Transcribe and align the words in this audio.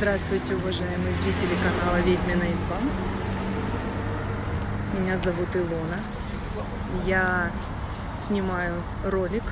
Здравствуйте, 0.00 0.54
уважаемые 0.54 1.12
зрители 1.22 1.54
канала 1.62 2.00
Ведьмина 2.00 2.50
изба. 2.54 2.78
Меня 4.98 5.18
зовут 5.18 5.54
Илона. 5.54 6.00
Я 7.04 7.50
снимаю 8.16 8.82
ролик 9.04 9.42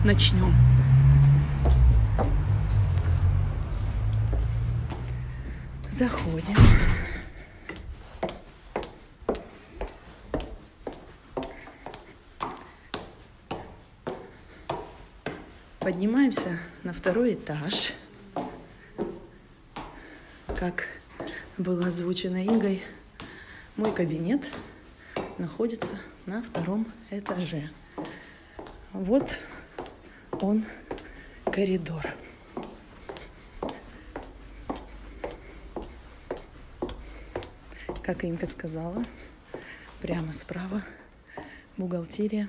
начнем. 0.05 0.55
Заходим. 5.91 6.57
Поднимаемся 15.83 16.61
на 16.85 16.93
второй 16.93 17.35
этаж. 17.35 17.93
Как 20.47 20.87
было 21.59 21.89
озвучено 21.89 22.47
Ингой, 22.47 22.85
мой 23.75 23.93
кабинет 23.93 24.43
находится 25.39 25.99
на 26.25 26.41
втором 26.41 26.87
этаже. 27.11 27.69
Вот 28.93 29.41
он, 30.41 30.65
коридор. 31.47 32.07
Как 38.05 38.23
Инга 38.23 38.47
сказала, 38.47 39.03
прямо 40.01 40.33
справа 40.33 40.81
бухгалтерия, 41.77 42.49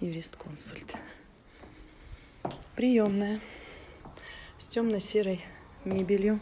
юрист-консульт 0.00 1.03
приемная 2.74 3.40
с 4.58 4.66
темно-серой 4.66 5.44
мебелью. 5.84 6.40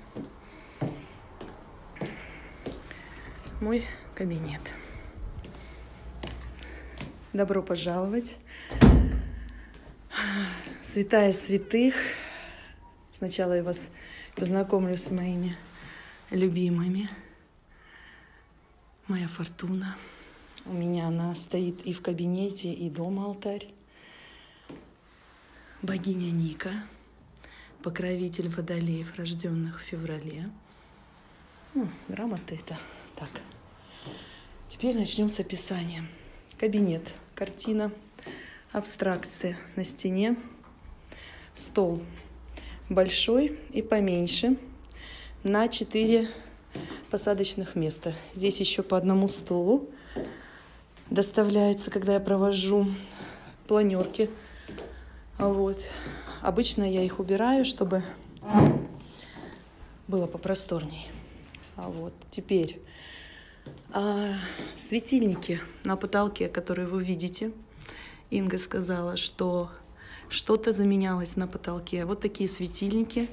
Мой 3.61 3.85
кабинет. 4.15 4.63
Добро 7.35 7.63
пожаловать. 7.63 8.39
Святая 10.81 11.33
святых. 11.35 11.95
Сначала 13.13 13.53
я 13.55 13.63
вас 13.63 13.91
познакомлю 14.35 14.97
с 14.97 15.11
моими 15.11 15.57
любимыми. 16.31 17.11
Моя 19.07 19.29
фортуна. 19.29 19.97
У 20.65 20.73
меня 20.73 21.09
она 21.09 21.35
стоит 21.35 21.83
и 21.83 21.93
в 21.93 22.01
кабинете, 22.01 22.73
и 22.73 22.89
дома 22.89 23.27
алтарь 23.27 23.69
богиня 25.83 26.31
Ника, 26.31 26.85
покровитель 27.83 28.49
водолеев, 28.49 29.17
рожденных 29.17 29.81
в 29.81 29.85
феврале. 29.85 30.49
Ну, 31.75 31.89
грамота 32.09 32.55
это 32.55 32.79
так. 33.17 33.31
Теперь 34.69 34.97
начнем 34.97 35.29
с 35.29 35.41
описания. 35.41 36.05
Кабинет, 36.57 37.13
картина, 37.35 37.91
абстракция 38.71 39.59
на 39.75 39.85
стене, 39.85 40.37
стол 41.53 42.01
большой 42.89 43.59
и 43.73 43.83
поменьше 43.83 44.57
на 45.43 45.67
4 45.67 46.31
посадочных 47.11 47.75
места. 47.75 48.15
Здесь 48.35 48.61
еще 48.61 48.85
по 48.85 48.97
одному 48.97 49.29
стулу 49.29 49.91
доставляется, 51.11 51.91
когда 51.91 52.15
я 52.15 52.21
провожу 52.21 52.87
планерки 53.67 54.31
вот. 55.49 55.79
Обычно 56.41 56.91
я 56.91 57.03
их 57.03 57.19
убираю, 57.21 57.65
чтобы 57.65 58.03
было 60.09 60.27
попросторней. 60.27 61.09
А 61.77 61.89
вот 61.89 62.13
теперь 62.31 62.81
а, 63.93 64.35
светильники 64.77 65.61
на 65.85 65.97
потолке, 65.97 66.49
которые 66.49 66.87
вы 66.87 67.05
видите. 67.05 67.53
Инга 68.31 68.59
сказала, 68.59 69.17
что 69.17 69.71
что-то 70.29 70.73
заменялось 70.73 71.37
на 71.37 71.47
потолке. 71.47 72.05
Вот 72.05 72.21
такие 72.21 72.49
светильники. 72.49 73.29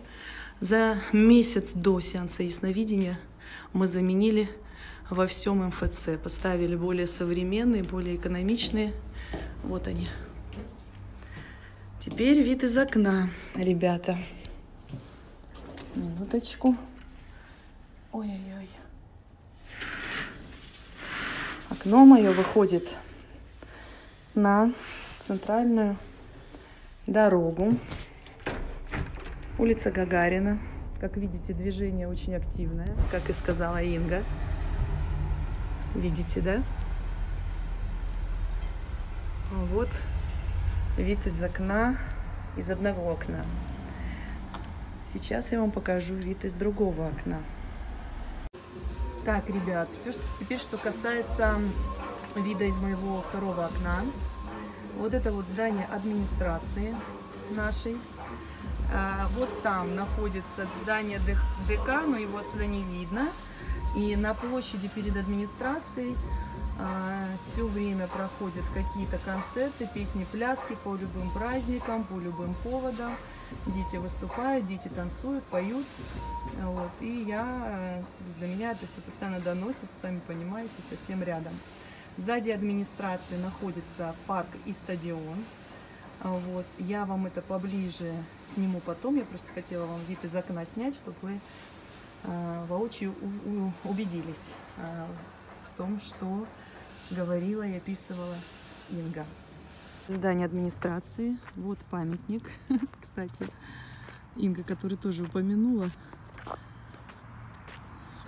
За 0.59 0.97
месяц 1.13 1.71
до 1.73 2.01
сеанса 2.01 2.43
ясновидения 2.43 3.17
мы 3.71 3.87
заменили 3.87 4.49
во 5.09 5.25
всем 5.27 5.65
МФЦ. 5.67 6.09
Поставили 6.21 6.75
более 6.75 7.07
современные, 7.07 7.83
более 7.83 8.15
экономичные. 8.15 8.93
Вот 9.63 9.87
они, 9.87 10.07
Теперь 11.99 12.41
вид 12.41 12.63
из 12.63 12.77
окна, 12.77 13.29
ребята. 13.55 14.17
Минуточку. 15.95 16.77
Ой-ой-ой. 18.13 18.69
Окно 21.69 22.05
мое 22.05 22.31
выходит 22.31 22.87
на 24.33 24.71
центральную 25.19 25.97
дорогу. 27.05 27.77
Улица 29.57 29.91
Гагарина. 29.91 30.57
Как 31.01 31.17
видите, 31.17 31.51
движение 31.51 32.07
очень 32.07 32.33
активное, 32.33 32.95
как 33.11 33.29
и 33.29 33.33
сказала 33.33 33.83
Инга. 33.83 34.23
Видите, 35.95 36.39
да? 36.39 36.63
Вот 39.51 39.89
вид 40.99 41.25
из 41.25 41.41
окна, 41.41 41.97
из 42.57 42.69
одного 42.69 43.11
окна. 43.11 43.43
Сейчас 45.11 45.51
я 45.51 45.59
вам 45.59 45.71
покажу 45.71 46.13
вид 46.13 46.43
из 46.43 46.53
другого 46.53 47.07
окна. 47.07 47.39
Так, 49.25 49.49
ребят, 49.49 49.89
все, 49.93 50.11
что, 50.11 50.21
теперь 50.39 50.59
что 50.59 50.77
касается 50.77 51.57
вида 52.35 52.65
из 52.65 52.77
моего 52.77 53.21
второго 53.21 53.65
окна. 53.65 54.05
Вот 54.97 55.13
это 55.13 55.31
вот 55.31 55.47
здание 55.47 55.85
администрации 55.85 56.93
нашей. 57.51 57.97
А, 58.93 59.29
вот 59.37 59.63
там 59.63 59.95
находится 59.95 60.67
здание 60.83 61.19
ДК, 61.67 62.05
но 62.05 62.17
его 62.17 62.39
отсюда 62.39 62.65
не 62.65 62.83
видно. 62.83 63.29
И 63.95 64.15
на 64.15 64.33
площади 64.33 64.89
перед 64.89 65.15
администрацией 65.15 66.15
все 67.37 67.65
время 67.65 68.07
проходят 68.07 68.63
какие-то 68.73 69.17
концерты, 69.19 69.89
песни, 69.93 70.25
пляски 70.31 70.75
по 70.83 70.95
любым 70.95 71.31
праздникам, 71.31 72.03
по 72.03 72.15
любым 72.15 72.53
поводам. 72.63 73.13
Дети 73.67 73.95
выступают, 73.95 74.65
дети 74.65 74.87
танцуют, 74.89 75.43
поют. 75.45 75.87
Вот. 76.61 76.91
И 76.99 77.23
я, 77.27 78.03
до 78.39 78.47
меня 78.47 78.71
это 78.71 78.87
все 78.87 79.01
постоянно 79.01 79.39
доносится, 79.39 79.87
сами 80.01 80.19
понимаете, 80.27 80.75
совсем 80.89 81.23
рядом. 81.23 81.53
Сзади 82.17 82.49
администрации 82.49 83.37
находится 83.37 84.15
парк 84.27 84.49
и 84.65 84.73
стадион. 84.73 85.43
Вот. 86.21 86.65
Я 86.77 87.05
вам 87.05 87.25
это 87.25 87.41
поближе 87.41 88.13
сниму 88.53 88.81
потом. 88.81 89.15
Я 89.15 89.25
просто 89.25 89.51
хотела 89.53 89.85
вам 89.85 90.03
вид 90.07 90.23
из 90.23 90.35
окна 90.35 90.65
снять, 90.65 90.95
чтобы 90.95 91.15
вы 91.21 91.39
э, 92.23 92.65
воочию 92.67 93.15
убедились 93.83 94.53
э, 94.77 95.05
в 95.67 95.77
том, 95.77 95.99
что 96.01 96.45
говорила 97.11 97.63
и 97.63 97.77
описывала 97.77 98.37
Инга. 98.89 99.25
Здание 100.07 100.45
администрации. 100.45 101.37
Вот 101.55 101.77
памятник, 101.89 102.43
кстати, 103.01 103.47
Инга, 104.35 104.63
который 104.63 104.97
тоже 104.97 105.23
упомянула. 105.23 105.91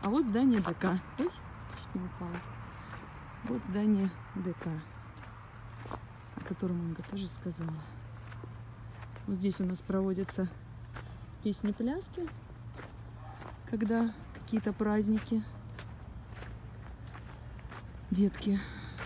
А 0.01 0.09
вот 0.09 0.25
здание 0.25 0.59
ДК. 0.59 0.99
Ой, 1.19 1.29
чуть 1.29 1.95
не 1.95 2.01
упало. 2.01 2.35
Вот 3.45 3.63
здание 3.65 4.09
ДК, 4.35 4.67
о 6.35 6.43
котором 6.47 6.79
Инга 6.87 7.03
тоже 7.03 7.27
сказала. 7.27 7.73
Вот 9.27 9.35
здесь 9.35 9.59
у 9.59 9.65
нас 9.65 9.81
проводятся 9.81 10.47
песни-пляски, 11.43 12.27
когда 13.69 14.13
какие-то 14.33 14.73
праздники. 14.73 15.43
Детки 18.11 18.59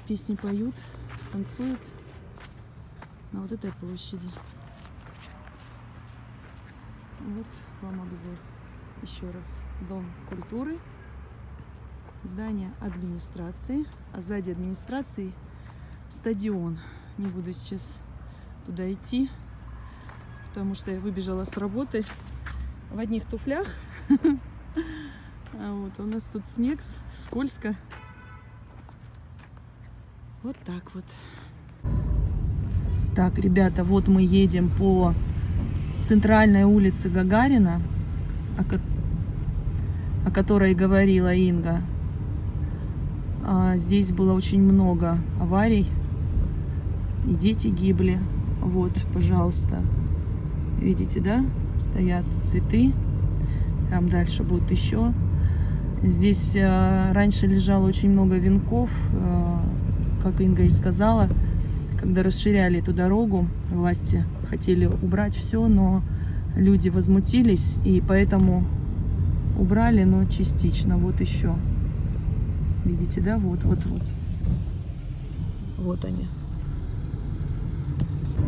песни 0.08 0.34
поют, 0.34 0.74
танцуют 1.32 1.80
на 3.32 3.42
вот 3.42 3.52
этой 3.52 3.72
площади. 3.74 4.28
Вот 7.20 7.46
вам 7.84 8.02
обзор. 8.02 8.36
Еще 9.04 9.30
раз. 9.30 9.62
Дом 9.88 10.12
культуры, 10.28 10.80
здание 12.24 12.74
администрации, 12.82 13.86
а 14.12 14.22
сзади 14.22 14.50
администрации 14.50 15.34
стадион. 16.10 16.80
Не 17.20 17.28
буду 17.28 17.54
сейчас 17.54 18.00
туда 18.66 18.92
идти, 18.92 19.30
потому 20.50 20.74
что 20.74 20.90
я 20.90 21.00
выбежала 21.00 21.44
с 21.44 21.56
работы 21.58 22.04
в 22.92 22.98
одних 22.98 23.26
туфлях. 23.26 23.68
А 25.58 25.72
вот 25.72 25.98
у 26.00 26.04
нас 26.04 26.26
тут 26.26 26.46
снег, 26.48 26.82
скользко. 27.24 27.78
Вот 30.46 30.58
так 30.64 30.84
вот. 30.94 31.04
Так, 33.16 33.40
ребята, 33.40 33.84
вот 33.84 34.08
мы 34.08 34.22
едем 34.22 34.70
по 34.70 35.16
центральной 36.04 36.66
улице 36.66 37.10
Гагарина, 37.10 37.82
о, 38.60 38.64
о 40.28 40.32
которой 40.32 40.76
говорила 40.76 41.34
Инга. 41.34 41.82
А, 43.44 43.78
здесь 43.78 44.12
было 44.12 44.34
очень 44.34 44.62
много 44.62 45.18
аварий, 45.42 45.88
и 47.28 47.34
дети 47.34 47.70
гибли. 47.70 48.20
Вот, 48.62 48.94
пожалуйста. 49.16 49.82
Видите, 50.80 51.22
да? 51.22 51.44
Стоят 51.80 52.24
цветы. 52.44 52.94
Там 53.90 54.10
дальше 54.10 54.44
будут 54.44 54.70
еще. 54.70 55.12
Здесь 56.04 56.56
э, 56.56 57.14
раньше 57.14 57.48
лежало 57.48 57.88
очень 57.88 58.12
много 58.12 58.36
венков, 58.36 58.92
э, 59.12 59.56
как 60.26 60.42
Инга 60.42 60.64
и 60.64 60.70
сказала, 60.70 61.30
когда 62.00 62.24
расширяли 62.24 62.80
эту 62.80 62.94
дорогу, 62.94 63.48
власти 63.70 64.26
хотели 64.50 64.88
убрать 64.88 65.36
все, 65.36 65.68
но 65.68 66.02
люди 66.56 66.90
возмутились, 66.90 67.78
и 67.86 68.02
поэтому 68.06 68.66
убрали, 69.60 70.04
но 70.04 70.26
частично. 70.26 70.98
Вот 70.98 71.22
еще. 71.22 71.54
Видите, 72.86 73.22
да? 73.22 73.38
Вот, 73.38 73.64
вот, 73.66 73.86
вот. 73.86 74.02
Вот 75.78 76.04
они. 76.06 76.28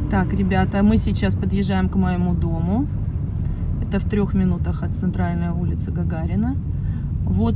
Так, 0.09 0.33
ребята, 0.33 0.81
мы 0.81 0.97
сейчас 0.97 1.35
подъезжаем 1.35 1.89
к 1.89 1.95
моему 1.95 2.33
дому. 2.33 2.87
Это 3.83 3.99
в 3.99 4.09
трех 4.09 4.33
минутах 4.33 4.81
от 4.81 4.95
центральной 4.95 5.49
улицы 5.49 5.91
Гагарина. 5.91 6.55
Вот, 7.23 7.55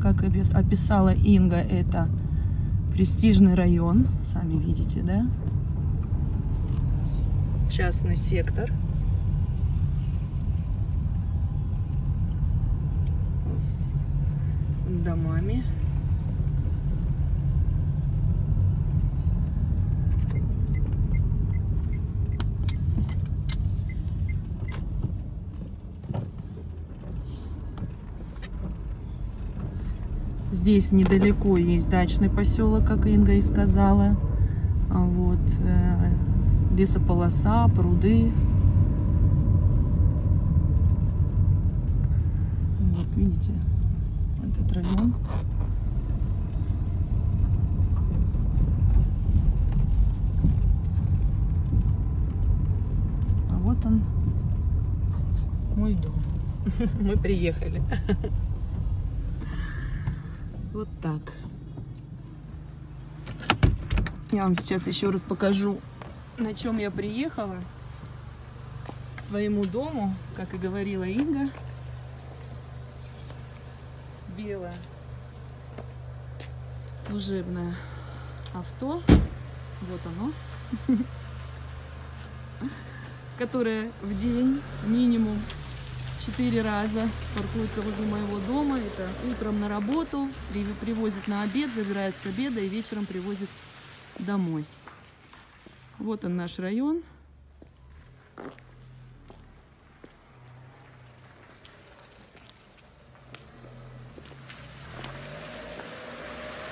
как 0.00 0.24
описала 0.24 1.12
Инга, 1.12 1.56
это 1.56 2.08
престижный 2.94 3.54
район. 3.54 4.06
Сами 4.22 4.54
видите, 4.54 5.02
да? 5.02 5.26
Частный 7.68 8.16
сектор. 8.16 8.70
С 13.58 14.04
домами. 14.86 15.64
Здесь 30.64 30.92
недалеко 30.92 31.58
есть 31.58 31.90
дачный 31.90 32.30
поселок, 32.30 32.86
как 32.86 33.04
Инга 33.04 33.34
и 33.34 33.42
сказала. 33.42 34.16
А 34.90 34.98
вот 34.98 35.38
э, 35.60 36.10
лесополоса, 36.74 37.68
пруды. 37.76 38.32
Вот 42.80 43.14
видите, 43.14 43.52
этот 44.42 44.72
район. 44.72 45.14
А 53.50 53.58
вот 53.58 53.84
он, 53.84 54.00
мой 55.76 55.92
дом. 55.92 56.14
Мы 57.02 57.18
приехали. 57.18 57.82
Вот 60.74 60.88
так. 61.00 61.20
Я 64.32 64.42
вам 64.42 64.56
сейчас 64.56 64.88
еще 64.88 65.10
раз 65.10 65.22
покажу, 65.22 65.80
на 66.36 66.52
чем 66.52 66.78
я 66.78 66.90
приехала 66.90 67.58
к 69.16 69.20
своему 69.20 69.66
дому, 69.66 70.16
как 70.34 70.52
и 70.52 70.58
говорила 70.58 71.04
Инга. 71.04 71.48
Белое 74.36 74.74
служебное 77.06 77.76
авто. 78.52 79.00
Вот 79.82 80.00
оно. 80.06 80.98
Которое 83.38 83.92
в 84.02 84.18
день 84.18 84.60
минимум 84.88 85.38
четыре 86.24 86.62
раза 86.62 87.08
паркуется 87.34 87.82
возле 87.82 88.06
моего 88.06 88.38
дома. 88.46 88.78
Это 88.78 89.08
утром 89.30 89.60
на 89.60 89.68
работу, 89.68 90.28
привозит 90.80 91.28
на 91.28 91.42
обед, 91.42 91.70
забирает 91.74 92.16
с 92.16 92.26
обеда 92.26 92.60
и 92.60 92.68
вечером 92.68 93.04
привозит 93.04 93.48
домой. 94.18 94.64
Вот 95.98 96.24
он 96.24 96.36
наш 96.36 96.58
район. 96.58 97.02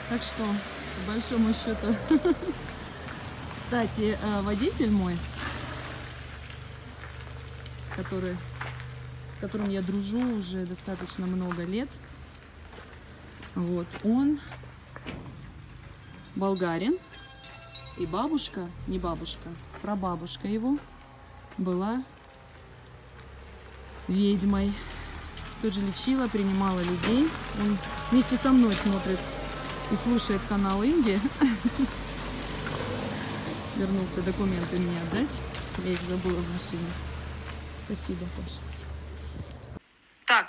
Так 0.08 0.20
что, 0.20 0.44
по 0.44 1.12
большому 1.12 1.54
счету, 1.54 1.96
кстати, 3.56 4.18
э, 4.20 4.40
водитель 4.42 4.90
мой, 4.90 5.16
который 7.96 8.36
которым 9.42 9.68
я 9.70 9.82
дружу 9.82 10.20
уже 10.38 10.64
достаточно 10.66 11.26
много 11.26 11.64
лет. 11.64 11.88
Вот, 13.56 13.88
он 14.04 14.38
болгарин, 16.36 16.96
и 17.98 18.06
бабушка, 18.06 18.68
не 18.86 19.00
бабушка, 19.00 19.50
прабабушка 19.82 20.46
его 20.46 20.78
была 21.58 22.04
ведьмой. 24.06 24.72
Тоже 25.60 25.80
лечила, 25.80 26.28
принимала 26.28 26.78
людей. 26.78 27.28
Он 27.60 27.76
вместе 28.12 28.36
со 28.36 28.50
мной 28.50 28.72
смотрит 28.72 29.18
и 29.90 29.96
слушает 29.96 30.40
канал 30.48 30.84
Инди. 30.84 31.18
Вернулся 33.76 34.22
документы 34.22 34.80
мне 34.80 34.96
отдать. 34.96 35.42
Я 35.84 35.90
их 35.90 36.00
забыла 36.00 36.40
в 36.40 36.52
машине. 36.52 36.86
Спасибо, 37.86 38.24
Паша. 38.36 38.71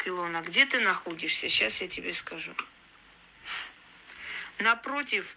Илона, 0.07 0.41
где 0.41 0.65
ты 0.65 0.79
находишься? 0.79 1.49
Сейчас 1.49 1.81
я 1.81 1.87
тебе 1.87 2.13
скажу. 2.13 2.53
Напротив 4.59 5.35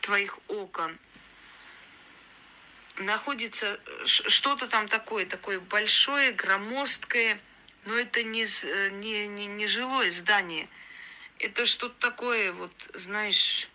твоих 0.00 0.38
окон 0.48 0.98
находится 2.98 3.80
что-то 4.04 4.68
там 4.68 4.88
такое, 4.88 5.26
такое 5.26 5.60
большое, 5.60 6.32
громоздкое, 6.32 7.38
но 7.84 7.96
это 7.96 8.22
не, 8.22 8.46
не, 8.92 9.26
не, 9.26 9.46
не 9.46 9.66
жилое 9.66 10.10
здание. 10.10 10.68
Это 11.38 11.66
что-то 11.66 11.94
такое, 11.98 12.52
вот, 12.52 12.72
знаешь, 12.94 13.68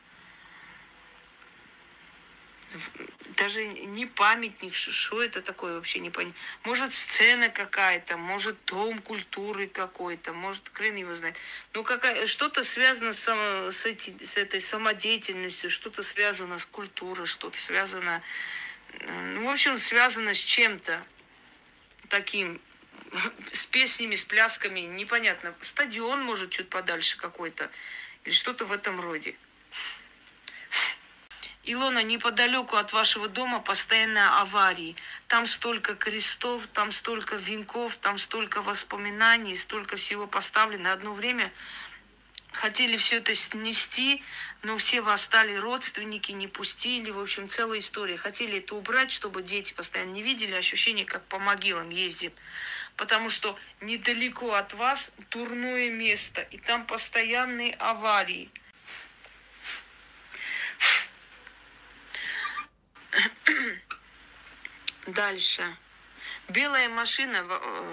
даже 3.35 3.65
не 3.67 4.05
памятник, 4.05 4.75
что 4.75 5.23
это 5.23 5.41
такое 5.41 5.75
вообще 5.75 5.99
не 5.99 6.09
понятно. 6.09 6.39
Может, 6.63 6.93
сцена 6.93 7.49
какая-то, 7.49 8.17
может, 8.17 8.57
дом 8.65 8.99
культуры 8.99 9.67
какой-то, 9.67 10.33
может, 10.33 10.69
хрен 10.73 10.95
его 10.95 11.15
знает. 11.15 11.35
Ну, 11.73 11.83
какая, 11.83 12.27
что-то 12.27 12.63
связано 12.63 13.13
с, 13.13 13.27
с, 13.71 13.85
эти, 13.85 14.23
с 14.23 14.37
этой 14.37 14.61
самодеятельностью, 14.61 15.69
что-то 15.69 16.03
связано 16.03 16.59
с 16.59 16.65
культурой, 16.65 17.25
что-то 17.25 17.57
связано, 17.57 18.21
ну, 19.01 19.47
в 19.47 19.51
общем, 19.51 19.77
связано 19.79 20.33
с 20.33 20.39
чем-то 20.39 21.01
таким 22.09 22.59
с 23.53 23.65
песнями, 23.65 24.15
с 24.15 24.23
плясками, 24.23 24.81
непонятно. 24.81 25.53
Стадион, 25.61 26.21
может, 26.23 26.49
чуть 26.51 26.69
подальше 26.69 27.17
какой-то. 27.17 27.69
Или 28.25 28.33
что-то 28.33 28.65
в 28.65 28.71
этом 28.71 28.99
роде. 28.99 29.35
Илона, 31.71 32.01
неподалеку 32.01 32.77
от 32.77 32.93
вашего 32.93 33.27
дома 33.27 33.59
постоянно 33.59 34.41
аварии. 34.41 34.95
Там 35.27 35.45
столько 35.45 35.93
крестов, 35.93 36.65
там 36.65 36.91
столько 36.91 37.35
венков, 37.35 37.95
там 37.97 38.17
столько 38.17 38.63
воспоминаний, 38.63 39.55
столько 39.55 39.95
всего 39.95 40.25
поставлено. 40.25 40.91
Одно 40.91 41.13
время 41.13 41.53
хотели 42.53 42.97
все 42.97 43.17
это 43.17 43.35
снести, 43.35 44.23
но 44.63 44.77
все 44.77 45.01
восстали 45.01 45.55
родственники, 45.57 46.31
не 46.31 46.47
пустили. 46.47 47.11
В 47.11 47.19
общем, 47.19 47.47
целая 47.47 47.77
история. 47.77 48.17
Хотели 48.17 48.57
это 48.57 48.73
убрать, 48.73 49.11
чтобы 49.11 49.43
дети 49.43 49.71
постоянно 49.73 50.13
не 50.13 50.23
видели 50.23 50.55
ощущение, 50.55 51.05
как 51.05 51.23
по 51.25 51.37
могилам 51.37 51.91
ездим. 51.91 52.31
Потому 52.95 53.29
что 53.29 53.55
недалеко 53.79 54.53
от 54.53 54.73
вас 54.73 55.11
турное 55.29 55.91
место, 55.91 56.41
и 56.41 56.57
там 56.57 56.87
постоянные 56.87 57.73
аварии. 57.75 58.49
Дальше. 65.13 65.75
Белая 66.47 66.89
машина 66.89 67.43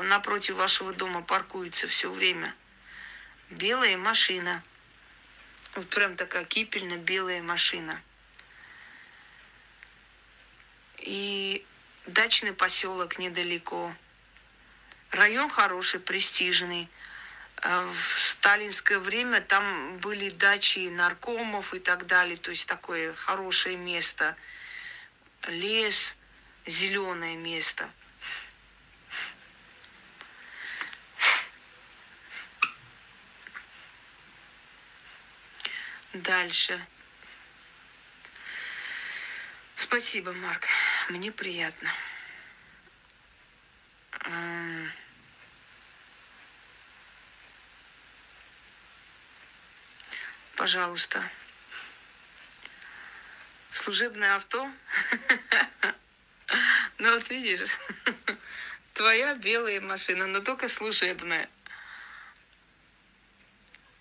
напротив 0.05 0.57
вашего 0.57 0.93
дома 0.93 1.23
паркуется 1.23 1.87
все 1.87 2.11
время– 2.11 2.55
белая 3.51 3.97
машина. 3.97 4.63
Вот 5.75 5.89
прям 5.89 6.17
такая 6.17 6.45
кипельно-белая 6.45 7.43
машина. 7.43 8.01
И 10.99 11.65
дачный 12.07 12.53
поселок 12.53 13.19
недалеко. 13.19 13.95
Район 15.11 15.49
хороший, 15.51 16.01
престижный. 16.01 16.89
А 17.63 17.85
в 17.85 18.19
сталинское 18.19 18.99
время 18.99 19.41
там 19.41 19.99
были 19.99 20.31
дачи 20.31 20.89
наркомов 20.89 21.75
и 21.75 21.79
так 21.79 22.07
далее. 22.07 22.37
То 22.37 22.51
есть 22.51 22.67
такое 22.67 23.15
хорошее 23.15 23.77
место. 23.77 24.37
Лес, 25.47 26.17
зеленое 26.67 27.37
место– 27.37 27.91
Дальше. 36.23 36.85
Спасибо, 39.77 40.33
Марк. 40.33 40.67
Мне 41.11 41.31
приятно. 41.31 41.93
Пожалуйста. 50.57 51.23
Служебное 53.71 54.37
авто? 54.37 54.71
Ну 56.99 57.15
вот 57.15 57.29
видишь, 57.29 57.71
твоя 58.95 59.35
белая 59.35 59.81
машина, 59.81 60.27
но 60.27 60.41
только 60.41 60.69
служебная. 60.69 61.51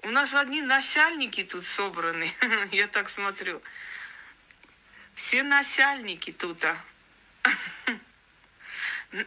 У 0.04 0.12
нас 0.12 0.34
одни 0.34 0.62
насяльники 0.62 1.44
тут 1.44 1.66
собраны, 1.66 2.32
я 2.72 2.88
так 2.88 3.10
смотрю. 3.10 3.62
Все 5.14 5.44
насяльники 5.44 6.32
тут. 6.32 6.64
А. 6.64 6.78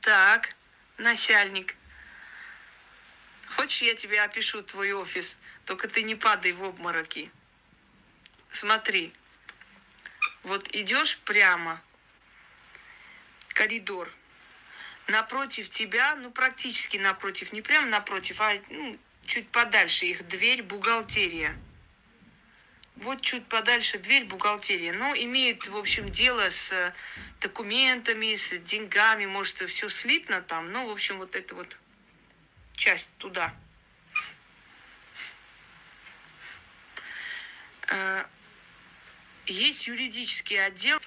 Так, 0.00 0.56
насяльник. 0.98 1.76
Хочешь, 3.46 3.82
я 3.82 3.94
тебе 3.94 4.20
опишу 4.20 4.60
твой 4.62 4.92
офис? 4.92 5.36
Только 5.64 5.86
ты 5.86 6.02
не 6.02 6.16
падай 6.16 6.50
в 6.50 6.64
обмороки. 6.64 7.30
Смотри. 8.50 9.14
Вот 10.42 10.68
идешь 10.74 11.18
прямо. 11.18 11.80
Коридор 13.48 14.10
напротив 15.08 15.70
тебя, 15.70 16.14
ну 16.16 16.30
практически 16.30 16.96
напротив, 16.96 17.52
не 17.52 17.62
прям 17.62 17.90
напротив, 17.90 18.40
а 18.40 18.52
ну, 18.70 18.98
чуть 19.26 19.48
подальше 19.48 20.06
их 20.06 20.26
дверь, 20.28 20.62
бухгалтерия. 20.62 21.56
Вот 22.96 23.20
чуть 23.20 23.46
подальше 23.46 23.98
дверь, 23.98 24.24
бухгалтерия. 24.24 24.92
Но 24.92 25.14
имеет, 25.14 25.66
в 25.66 25.76
общем, 25.76 26.10
дело 26.10 26.50
с 26.50 26.72
э, 26.72 26.92
документами, 27.40 28.34
с 28.34 28.58
деньгами, 28.58 29.26
может, 29.26 29.68
все 29.68 29.88
слитно 29.88 30.42
там, 30.42 30.70
но, 30.70 30.86
в 30.86 30.90
общем, 30.90 31.18
вот 31.18 31.34
эта 31.34 31.54
вот 31.54 31.76
часть 32.74 33.10
туда. 33.18 33.54
Есть 39.52 39.86
юридический 39.86 40.64
отдел. 40.64 40.98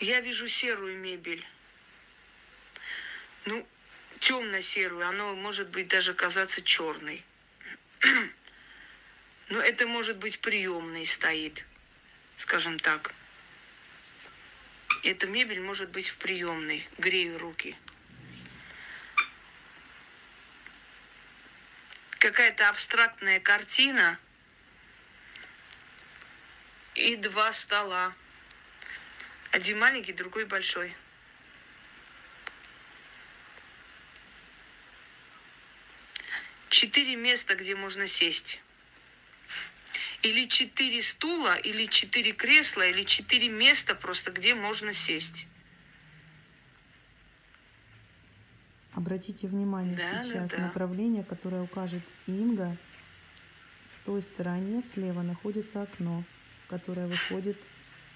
Я 0.00 0.20
вижу 0.20 0.48
серую 0.48 0.96
мебель 0.96 1.46
ну, 3.44 3.66
темно-серую, 4.18 5.06
оно 5.06 5.36
может 5.36 5.68
быть 5.68 5.86
даже 5.86 6.12
казаться 6.12 6.60
черной. 6.60 7.24
Но 9.48 9.60
это 9.60 9.86
может 9.86 10.16
быть 10.18 10.40
приемный 10.40 11.06
стоит, 11.06 11.64
скажем 12.36 12.80
так. 12.80 13.14
Эта 15.04 15.28
мебель 15.28 15.60
может 15.60 15.90
быть 15.90 16.08
в 16.08 16.16
приемной. 16.16 16.86
Грею 16.98 17.38
руки. 17.38 17.76
Какая-то 22.18 22.68
абстрактная 22.68 23.38
картина 23.38 24.18
и 27.00 27.16
два 27.16 27.52
стола. 27.52 28.12
Один 29.52 29.78
маленький, 29.78 30.12
другой 30.12 30.44
большой. 30.44 30.94
четыре 36.80 37.16
места, 37.16 37.56
где 37.56 37.74
можно 37.74 38.06
сесть. 38.06 38.62
Или 40.22 40.46
четыре 40.46 41.02
стула, 41.02 41.56
или 41.56 41.86
четыре 41.86 42.32
кресла, 42.32 42.86
или 42.88 43.02
четыре 43.02 43.48
места 43.48 43.94
просто, 43.94 44.30
где 44.30 44.54
можно 44.54 44.92
сесть. 44.92 45.46
Обратите 48.94 49.46
внимание 49.46 49.96
да, 49.96 50.22
сейчас 50.22 50.50
да, 50.50 50.56
да. 50.56 50.62
направление, 50.64 51.24
которое 51.24 51.62
укажет 51.62 52.02
Инга. 52.26 52.76
В 53.96 54.06
той 54.06 54.22
стороне 54.22 54.82
слева 54.82 55.22
находится 55.22 55.82
окно, 55.82 56.24
которое 56.70 57.06
выходит 57.06 57.58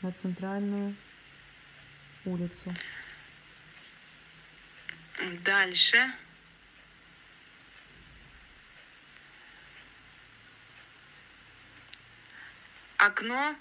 на 0.00 0.12
центральную 0.12 0.94
улицу. 2.24 2.74
Дальше. 5.44 6.14
окно, 13.06 13.54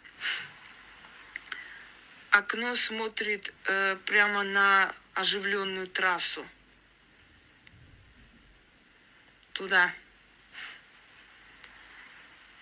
окно 2.31 2.75
смотрит 2.75 3.53
э, 3.65 3.97
прямо 4.05 4.43
на 4.43 4.93
оживленную 5.13 5.87
трассу. 5.87 6.45
Туда. 9.53 9.91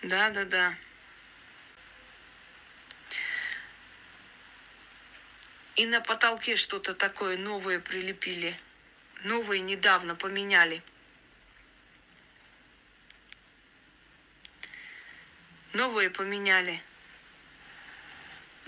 Да, 0.02 0.30
да, 0.30 0.44
да. 0.44 0.74
И 5.74 5.86
на 5.86 6.00
потолке 6.02 6.56
что-то 6.56 6.94
такое 6.94 7.38
новое 7.38 7.80
прилепили. 7.80 8.58
Новое 9.24 9.60
недавно 9.60 10.14
поменяли. 10.14 10.82
Новые 15.72 16.10
поменяли. 16.10 16.82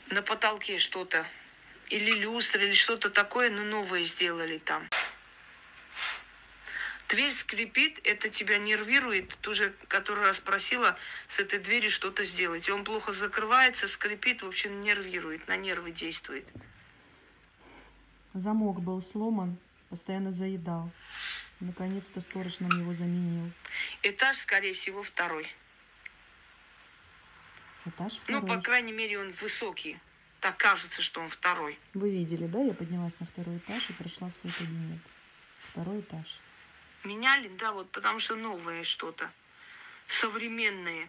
На 0.08 0.23
потолке 0.23 0.78
что-то. 0.78 1.26
Или 1.90 2.12
люстра, 2.12 2.62
или 2.62 2.73
что-то 2.73 3.11
такое, 3.11 3.50
но 3.50 3.64
новое 3.64 4.04
сделали 4.04 4.56
там. 4.56 4.88
Дверь 7.08 7.32
скрипит, 7.32 8.00
это 8.04 8.30
тебя 8.30 8.56
нервирует. 8.56 9.37
Ты 9.42 9.50
уже 9.50 9.75
который 9.88 10.25
раз 10.25 10.40
просила 10.40 10.99
с 11.28 11.38
этой 11.38 11.58
двери 11.58 11.90
что-то 11.90 12.25
сделать. 12.25 12.66
И 12.68 12.73
он 12.73 12.82
плохо 12.82 13.12
закрывается, 13.12 13.87
скрипит, 13.88 14.42
в 14.42 14.46
общем, 14.46 14.80
нервирует, 14.80 15.46
на 15.46 15.56
нервы 15.56 15.90
действует. 15.90 16.49
Замок 18.34 18.82
был 18.82 19.00
сломан, 19.00 19.56
постоянно 19.90 20.32
заедал. 20.32 20.90
Наконец-то 21.60 22.20
сторож 22.20 22.58
нам 22.58 22.80
его 22.80 22.92
заменил. 22.92 23.52
Этаж, 24.02 24.38
скорее 24.38 24.74
всего, 24.74 25.04
второй. 25.04 25.46
Этаж 27.86 28.14
второй. 28.14 28.40
Ну, 28.40 28.46
по 28.46 28.60
крайней 28.60 28.92
мере, 28.92 29.20
он 29.20 29.30
высокий. 29.40 30.00
Так 30.40 30.56
кажется, 30.56 31.00
что 31.00 31.20
он 31.20 31.28
второй. 31.28 31.78
Вы 31.94 32.10
видели, 32.10 32.46
да? 32.48 32.60
Я 32.60 32.74
поднялась 32.74 33.20
на 33.20 33.26
второй 33.26 33.58
этаж 33.58 33.88
и 33.88 33.92
пришла 33.92 34.28
в 34.30 34.34
свой 34.34 34.52
кабинет. 34.52 35.00
Второй 35.60 36.00
этаж. 36.00 36.40
Меняли, 37.04 37.48
да, 37.56 37.72
вот 37.72 37.92
потому 37.92 38.18
что 38.18 38.34
новое 38.34 38.82
что-то. 38.82 39.30
Современные. 40.08 41.08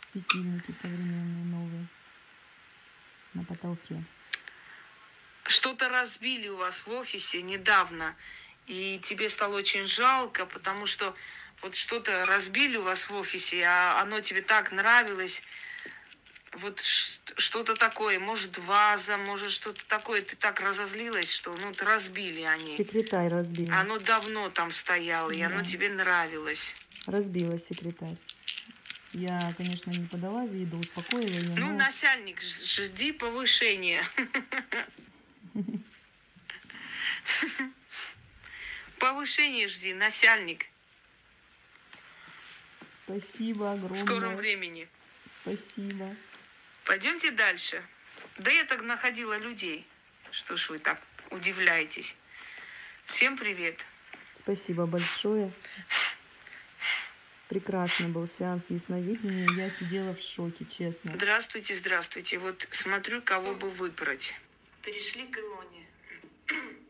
Светильники 0.00 0.72
современные, 0.72 1.44
новые. 1.46 1.86
На 3.32 3.44
потолке. 3.44 4.04
Что-то 5.50 5.88
разбили 5.88 6.46
у 6.46 6.56
вас 6.56 6.86
в 6.86 6.92
офисе 6.92 7.42
недавно. 7.42 8.14
И 8.68 9.00
тебе 9.02 9.28
стало 9.28 9.56
очень 9.56 9.88
жалко, 9.88 10.46
потому 10.46 10.86
что 10.86 11.12
вот 11.60 11.74
что-то 11.74 12.24
разбили 12.24 12.76
у 12.76 12.82
вас 12.82 13.08
в 13.10 13.14
офисе, 13.16 13.64
а 13.66 14.00
оно 14.00 14.20
тебе 14.20 14.42
так 14.42 14.70
нравилось. 14.70 15.42
Вот 16.52 16.80
что-то 16.80 17.74
такое, 17.74 18.20
может, 18.20 18.58
ваза, 18.58 19.16
может, 19.16 19.50
что-то 19.50 19.84
такое. 19.86 20.22
Ты 20.22 20.36
так 20.36 20.60
разозлилась, 20.60 21.32
что 21.32 21.52
ну, 21.56 21.72
разбили 21.80 22.42
они. 22.42 22.76
Секретарь 22.76 23.28
разбил. 23.28 23.72
Оно 23.72 23.98
давно 23.98 24.50
там 24.50 24.70
стояло, 24.70 25.32
да. 25.32 25.36
и 25.36 25.42
оно 25.42 25.64
тебе 25.64 25.88
нравилось. 25.88 26.76
Разбила 27.06 27.58
секретарь. 27.58 28.16
Я, 29.12 29.52
конечно, 29.56 29.90
не 29.90 30.06
подала 30.06 30.46
виду, 30.46 30.78
успокоила 30.78 31.26
ее. 31.26 31.56
Ну, 31.56 31.72
но... 31.72 31.72
начальник, 31.72 32.40
жди 32.40 33.10
повышения. 33.10 34.04
Повышение 38.98 39.68
жди, 39.68 39.94
начальник. 39.94 40.66
Спасибо 43.04 43.72
огромное. 43.72 43.98
В 43.98 44.00
скором 44.00 44.36
времени. 44.36 44.88
Спасибо. 45.32 46.14
Пойдемте 46.84 47.30
дальше. 47.30 47.82
Да 48.38 48.50
я 48.50 48.64
так 48.64 48.82
находила 48.82 49.36
людей. 49.38 49.86
Что 50.30 50.56
ж 50.56 50.70
вы 50.70 50.78
так 50.78 51.00
удивляетесь. 51.30 52.16
Всем 53.06 53.36
привет. 53.36 53.84
Спасибо 54.34 54.86
большое. 54.86 55.52
Прекрасный 57.48 58.08
был 58.08 58.28
сеанс 58.28 58.70
ясновидения. 58.70 59.48
Я 59.56 59.70
сидела 59.70 60.14
в 60.14 60.20
шоке, 60.20 60.64
честно. 60.66 61.12
Здравствуйте, 61.16 61.74
здравствуйте. 61.74 62.38
Вот 62.38 62.68
смотрю, 62.70 63.22
кого 63.22 63.54
бы 63.54 63.70
выбрать. 63.70 64.34
Перешли 64.82 65.26
к 65.26 65.38
Илоне. 65.38 65.86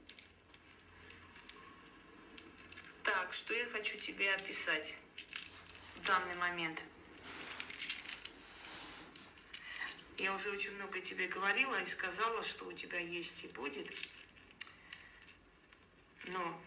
Так, 3.02 3.32
что 3.34 3.54
я 3.54 3.66
хочу 3.66 3.96
тебе 3.96 4.32
описать 4.32 4.96
в 5.96 6.06
данный 6.06 6.34
момент? 6.36 6.80
Я 10.18 10.34
уже 10.34 10.50
очень 10.50 10.74
много 10.74 11.00
тебе 11.00 11.26
говорила 11.26 11.80
и 11.80 11.86
сказала, 11.86 12.44
что 12.44 12.66
у 12.66 12.72
тебя 12.72 13.00
есть 13.00 13.42
и 13.44 13.48
будет. 13.48 13.90
Но 16.26 16.62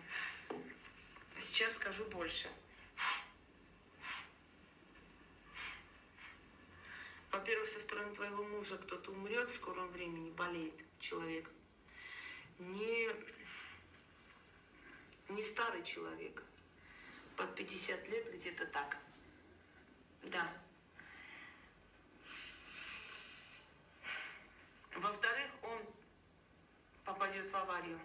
сейчас 1.39 1.75
скажу 1.75 2.03
больше. 2.05 2.49
Во-первых, 7.33 7.67
со 7.67 7.79
стороны 7.79 8.13
твоего 8.13 8.43
мужа 8.43 8.77
кто-то 8.77 9.11
умрет 9.11 9.49
в 9.49 9.55
скором 9.55 9.87
времени, 9.89 10.29
болеет 10.29 10.75
человек. 10.99 11.49
Не, 12.59 13.09
не 15.29 15.41
старый 15.41 15.83
человек, 15.83 16.43
под 17.35 17.55
50 17.55 18.07
лет 18.07 18.31
где-то 18.35 18.67
так. 18.67 18.99
Да. 20.21 20.47
Во-вторых, 24.95 25.49
он 25.63 25.81
попадет 27.03 27.49
в 27.49 27.55
аварию. 27.55 27.99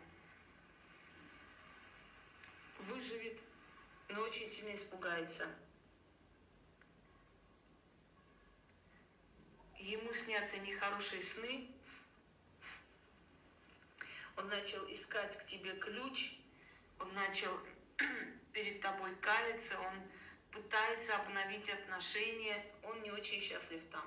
Выживет, 2.78 3.38
но 4.08 4.22
очень 4.22 4.48
сильно 4.48 4.74
испугается. 4.74 5.54
Ему 9.78 10.07
снятся 10.18 10.58
нехорошие 10.58 11.22
сны. 11.22 11.70
Он 14.36 14.48
начал 14.48 14.84
искать 14.90 15.38
к 15.38 15.44
тебе 15.44 15.72
ключ. 15.74 16.34
Он 16.98 17.12
начал 17.14 17.52
перед 18.52 18.80
тобой 18.80 19.14
каяться. 19.16 19.78
Он 19.78 19.94
пытается 20.50 21.16
обновить 21.16 21.70
отношения. 21.70 22.64
Он 22.82 23.00
не 23.02 23.10
очень 23.10 23.40
счастлив 23.40 23.82
там. 23.90 24.04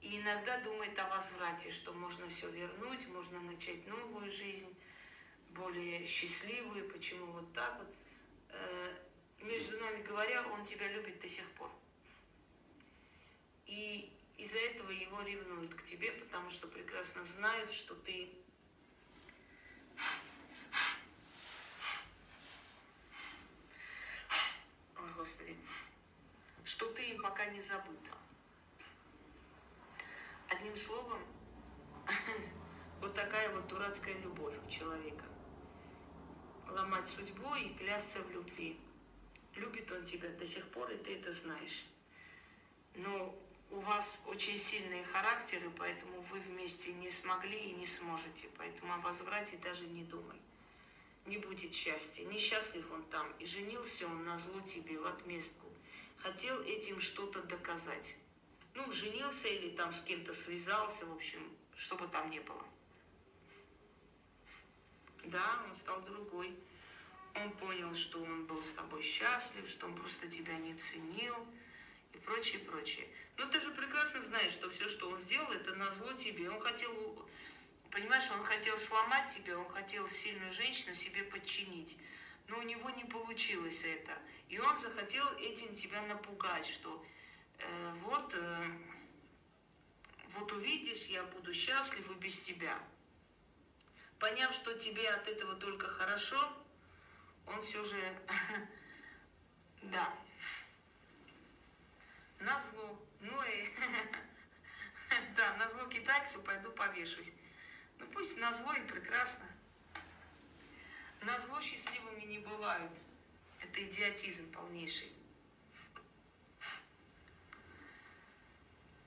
И 0.00 0.18
иногда 0.18 0.58
думает 0.60 0.98
о 0.98 1.08
возврате, 1.08 1.70
что 1.70 1.92
можно 1.92 2.28
все 2.28 2.50
вернуть, 2.50 3.06
можно 3.08 3.40
начать 3.40 3.86
новую 3.86 4.28
жизнь, 4.30 4.76
более 5.50 6.04
счастливую, 6.04 6.88
почему 6.90 7.26
вот 7.26 7.52
так 7.52 7.78
вот. 7.78 7.94
Э, 8.48 8.96
между 9.38 9.78
нами 9.78 10.02
говоря, 10.02 10.44
он 10.48 10.64
тебя 10.64 10.88
любит 10.88 11.20
до 11.20 11.28
сих 11.28 11.48
пор. 11.52 11.70
И 13.66 14.12
из-за 14.42 14.58
этого 14.58 14.90
его 14.90 15.22
ревнуют 15.22 15.72
к 15.74 15.84
тебе, 15.84 16.10
потому 16.10 16.50
что 16.50 16.66
прекрасно 16.66 17.22
знают, 17.22 17.70
что 17.70 17.94
ты 17.94 18.28
Ой, 24.96 25.10
Господи, 25.16 25.56
что 26.64 26.86
ты 26.92 27.10
им 27.10 27.22
пока 27.22 27.46
не 27.46 27.60
забыта. 27.60 28.10
Одним 30.48 30.76
словом, 30.76 31.20
вот 33.00 33.14
такая 33.14 33.48
вот 33.54 33.68
дурацкая 33.68 34.18
любовь 34.18 34.54
у 34.66 34.70
человека. 34.70 35.24
Ломать 36.68 37.08
судьбу 37.08 37.54
и 37.54 37.74
клясться 37.74 38.20
в 38.22 38.30
любви. 38.32 38.80
Любит 39.54 39.90
он 39.92 40.04
тебя 40.04 40.30
до 40.30 40.46
сих 40.46 40.66
пор, 40.70 40.90
и 40.90 40.96
ты 40.96 41.18
это 41.18 41.30
знаешь. 41.32 41.86
Но 42.94 43.38
у 43.72 43.80
вас 43.80 44.22
очень 44.26 44.58
сильные 44.58 45.04
характеры, 45.04 45.70
поэтому 45.76 46.20
вы 46.20 46.40
вместе 46.40 46.92
не 46.94 47.10
смогли 47.10 47.58
и 47.58 47.72
не 47.72 47.86
сможете. 47.86 48.48
Поэтому 48.56 48.94
о 48.94 48.98
возврате 48.98 49.56
даже 49.58 49.84
не 49.86 50.04
думай. 50.04 50.40
Не 51.26 51.38
будет 51.38 51.74
счастья. 51.74 52.24
Несчастлив 52.24 52.90
он 52.92 53.02
там. 53.04 53.26
И 53.38 53.46
женился 53.46 54.06
он 54.06 54.24
на 54.24 54.36
зло 54.36 54.60
тебе 54.60 54.98
в 54.98 55.06
отместку. 55.06 55.66
Хотел 56.18 56.60
этим 56.62 57.00
что-то 57.00 57.42
доказать 57.42 58.16
ну, 58.74 58.90
женился 58.92 59.48
или 59.48 59.70
там 59.70 59.92
с 59.92 60.00
кем-то 60.02 60.32
связался, 60.32 61.06
в 61.06 61.12
общем, 61.12 61.40
чтобы 61.76 62.08
там 62.08 62.30
не 62.30 62.40
было. 62.40 62.64
Да, 65.24 65.62
он 65.68 65.76
стал 65.76 66.00
другой. 66.02 66.56
Он 67.34 67.50
понял, 67.52 67.94
что 67.94 68.22
он 68.22 68.46
был 68.46 68.62
с 68.62 68.72
тобой 68.72 69.02
счастлив, 69.02 69.68
что 69.68 69.86
он 69.86 69.94
просто 69.94 70.28
тебя 70.28 70.56
не 70.58 70.74
ценил 70.74 71.36
прочее, 72.24 72.60
прочее. 72.60 73.08
Но 73.36 73.46
ты 73.46 73.60
же 73.60 73.70
прекрасно 73.70 74.22
знаешь, 74.22 74.52
что 74.52 74.70
все, 74.70 74.88
что 74.88 75.08
он 75.10 75.20
сделал, 75.20 75.50
это 75.52 75.74
на 75.74 75.90
зло 75.90 76.12
тебе. 76.12 76.50
Он 76.50 76.60
хотел, 76.60 77.28
понимаешь, 77.90 78.30
он 78.30 78.44
хотел 78.44 78.76
сломать 78.78 79.34
тебя, 79.34 79.58
он 79.58 79.68
хотел 79.70 80.08
сильную 80.08 80.52
женщину 80.52 80.94
себе 80.94 81.22
подчинить. 81.24 81.96
Но 82.48 82.58
у 82.58 82.62
него 82.62 82.90
не 82.90 83.04
получилось 83.04 83.82
это. 83.84 84.18
И 84.48 84.58
он 84.58 84.78
захотел 84.78 85.26
этим 85.38 85.74
тебя 85.74 86.02
напугать, 86.02 86.66
что 86.66 87.04
Э, 87.62 87.92
вот, 88.02 88.34
э, 88.34 88.70
вот 90.30 90.52
увидишь, 90.52 91.04
я 91.06 91.22
буду 91.24 91.52
счастлив 91.54 92.10
и 92.10 92.14
без 92.14 92.40
тебя. 92.40 92.78
Поняв, 94.18 94.52
что 94.52 94.74
тебе 94.74 95.08
от 95.08 95.28
этого 95.28 95.54
только 95.56 95.86
хорошо, 95.86 96.40
он 97.46 97.60
все 97.62 97.84
же, 97.84 98.18
да, 99.82 100.12
на 102.42 102.60
зло, 102.60 102.98
ну 103.20 103.42
и, 103.44 103.70
да, 105.36 105.56
на 105.56 105.68
зло 105.68 105.86
китайцу 105.86 106.40
пойду 106.42 106.70
повешусь. 106.72 107.32
Ну 107.98 108.06
пусть 108.06 108.36
на 108.38 108.52
зло 108.52 108.72
и 108.74 108.80
прекрасно. 108.86 109.46
На 111.20 111.38
зло 111.38 111.60
счастливыми 111.60 112.22
не 112.22 112.38
бывают. 112.40 112.92
Это 113.60 113.84
идиотизм 113.84 114.50
полнейший. 114.50 115.12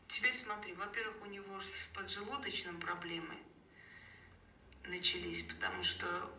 Теперь 0.08 0.36
смотри, 0.36 0.74
во-первых, 0.74 1.22
у 1.24 1.26
него 1.26 1.60
с 1.60 1.88
поджелудочным 1.94 2.80
проблемы 2.80 3.38
начались, 4.86 5.44
потому 5.44 5.84
что 5.84 6.34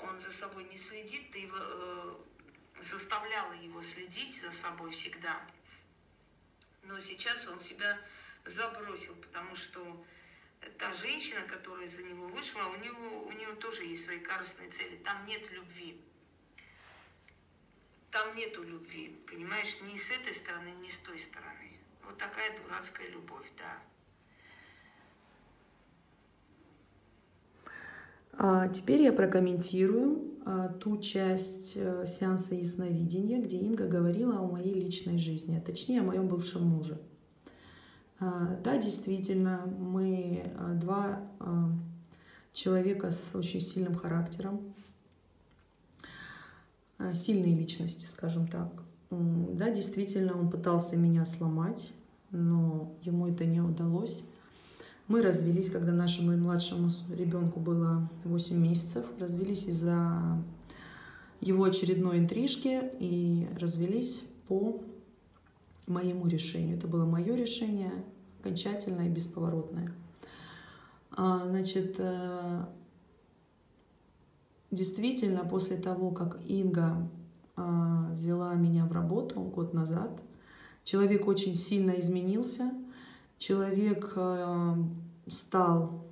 он 0.00 0.18
за 0.18 0.32
собой 0.32 0.64
не 0.64 0.76
следит, 0.76 1.30
ты 1.30 1.38
его, 1.40 1.56
э, 1.56 2.16
заставляла 2.80 3.52
его 3.52 3.82
следить 3.82 4.40
за 4.40 4.50
собой 4.50 4.90
всегда. 4.92 5.40
Но 6.82 6.98
сейчас 7.00 7.46
он 7.46 7.60
себя 7.60 7.98
забросил, 8.44 9.14
потому 9.16 9.54
что 9.54 10.04
та 10.78 10.92
женщина, 10.92 11.42
которая 11.42 11.86
за 11.88 12.02
него 12.02 12.26
вышла, 12.28 12.64
у 12.64 12.76
него, 12.76 13.24
у 13.26 13.32
нее 13.32 13.54
тоже 13.56 13.84
есть 13.84 14.04
свои 14.04 14.18
корыстные 14.18 14.70
цели. 14.70 14.96
Там 14.96 15.24
нет 15.26 15.50
любви. 15.50 16.00
Там 18.10 18.34
нету 18.34 18.62
любви, 18.64 19.16
понимаешь, 19.28 19.80
ни 19.82 19.96
с 19.96 20.10
этой 20.10 20.34
стороны, 20.34 20.70
ни 20.82 20.88
с 20.88 20.98
той 20.98 21.20
стороны. 21.20 21.78
Вот 22.02 22.18
такая 22.18 22.58
дурацкая 22.58 23.08
любовь, 23.08 23.46
да. 23.56 23.80
А 27.66 27.70
теперь 28.72 29.02
я 29.02 29.12
прокомментирую 29.12 30.30
а, 30.44 30.68
ту 30.68 30.96
часть 30.98 31.76
а, 31.76 32.06
сеанса 32.06 32.54
ясновидения, 32.54 33.42
где 33.42 33.58
Инга 33.58 33.86
говорила 33.86 34.38
о 34.38 34.46
моей 34.50 34.74
личной 34.74 35.18
жизни, 35.18 35.56
а 35.56 35.60
точнее 35.60 36.00
о 36.00 36.04
моем 36.04 36.28
бывшем 36.28 36.64
муже. 36.64 36.98
А, 38.18 38.56
да, 38.64 38.78
действительно, 38.78 39.62
мы 39.78 40.50
а, 40.58 40.74
два 40.74 41.20
а, 41.40 41.70
человека 42.52 43.10
с 43.10 43.34
очень 43.34 43.60
сильным 43.60 43.94
характером, 43.94 44.74
а, 46.98 47.14
сильные 47.14 47.54
личности, 47.54 48.06
скажем 48.06 48.48
так. 48.48 48.72
Да, 49.10 49.70
действительно, 49.70 50.38
он 50.38 50.50
пытался 50.50 50.96
меня 50.96 51.26
сломать, 51.26 51.92
но 52.30 52.94
ему 53.02 53.26
это 53.26 53.44
не 53.44 53.60
удалось. 53.60 54.22
Мы 55.10 55.22
развелись, 55.22 55.70
когда 55.70 55.90
нашему 55.90 56.36
младшему 56.36 56.88
ребенку 57.12 57.58
было 57.58 58.08
8 58.22 58.56
месяцев. 58.56 59.04
Развелись 59.18 59.64
из-за 59.64 60.40
его 61.40 61.64
очередной 61.64 62.18
интрижки 62.18 62.80
и 63.00 63.48
развелись 63.58 64.22
по 64.46 64.80
моему 65.88 66.28
решению. 66.28 66.76
Это 66.76 66.86
было 66.86 67.06
мое 67.06 67.34
решение, 67.34 67.90
окончательное 68.38 69.06
и 69.06 69.10
бесповоротное. 69.10 69.92
А, 71.10 71.44
значит, 71.44 71.96
э, 71.98 72.64
действительно, 74.70 75.44
после 75.44 75.76
того, 75.76 76.12
как 76.12 76.40
Инга 76.46 77.10
а, 77.56 78.12
взяла 78.12 78.54
меня 78.54 78.84
в 78.86 78.92
работу 78.92 79.40
год 79.40 79.74
назад, 79.74 80.22
человек 80.84 81.26
очень 81.26 81.56
сильно 81.56 81.98
изменился– 81.98 82.70
человек 83.40 84.12
э, 84.14 84.74
стал 85.32 86.06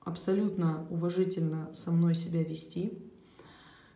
абсолютно 0.00 0.86
уважительно 0.90 1.70
со 1.74 1.90
мной 1.90 2.14
себя 2.14 2.42
вести. 2.42 2.98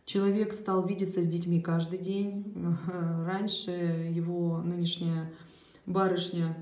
Человек 0.05 0.55
стал 0.55 0.87
видеться 0.87 1.23
с 1.23 1.27
детьми 1.27 1.61
каждый 1.61 1.99
день. 1.99 2.55
Раньше 3.27 3.71
его 3.71 4.59
нынешняя 4.59 5.31
барышня 5.87 6.57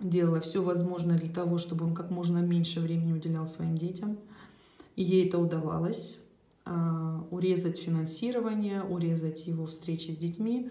делала 0.00 0.40
все 0.40 0.62
возможное 0.62 1.18
для 1.18 1.32
того, 1.32 1.58
чтобы 1.58 1.84
он 1.84 1.94
как 1.94 2.10
можно 2.10 2.38
меньше 2.38 2.80
времени 2.80 3.12
уделял 3.12 3.46
своим 3.46 3.76
детям. 3.76 4.18
И 4.94 5.02
ей 5.02 5.26
это 5.28 5.38
удавалось. 5.38 6.18
А, 6.64 7.26
урезать 7.30 7.78
финансирование, 7.78 8.82
урезать 8.82 9.46
его 9.46 9.66
встречи 9.66 10.10
с 10.10 10.16
детьми. 10.16 10.70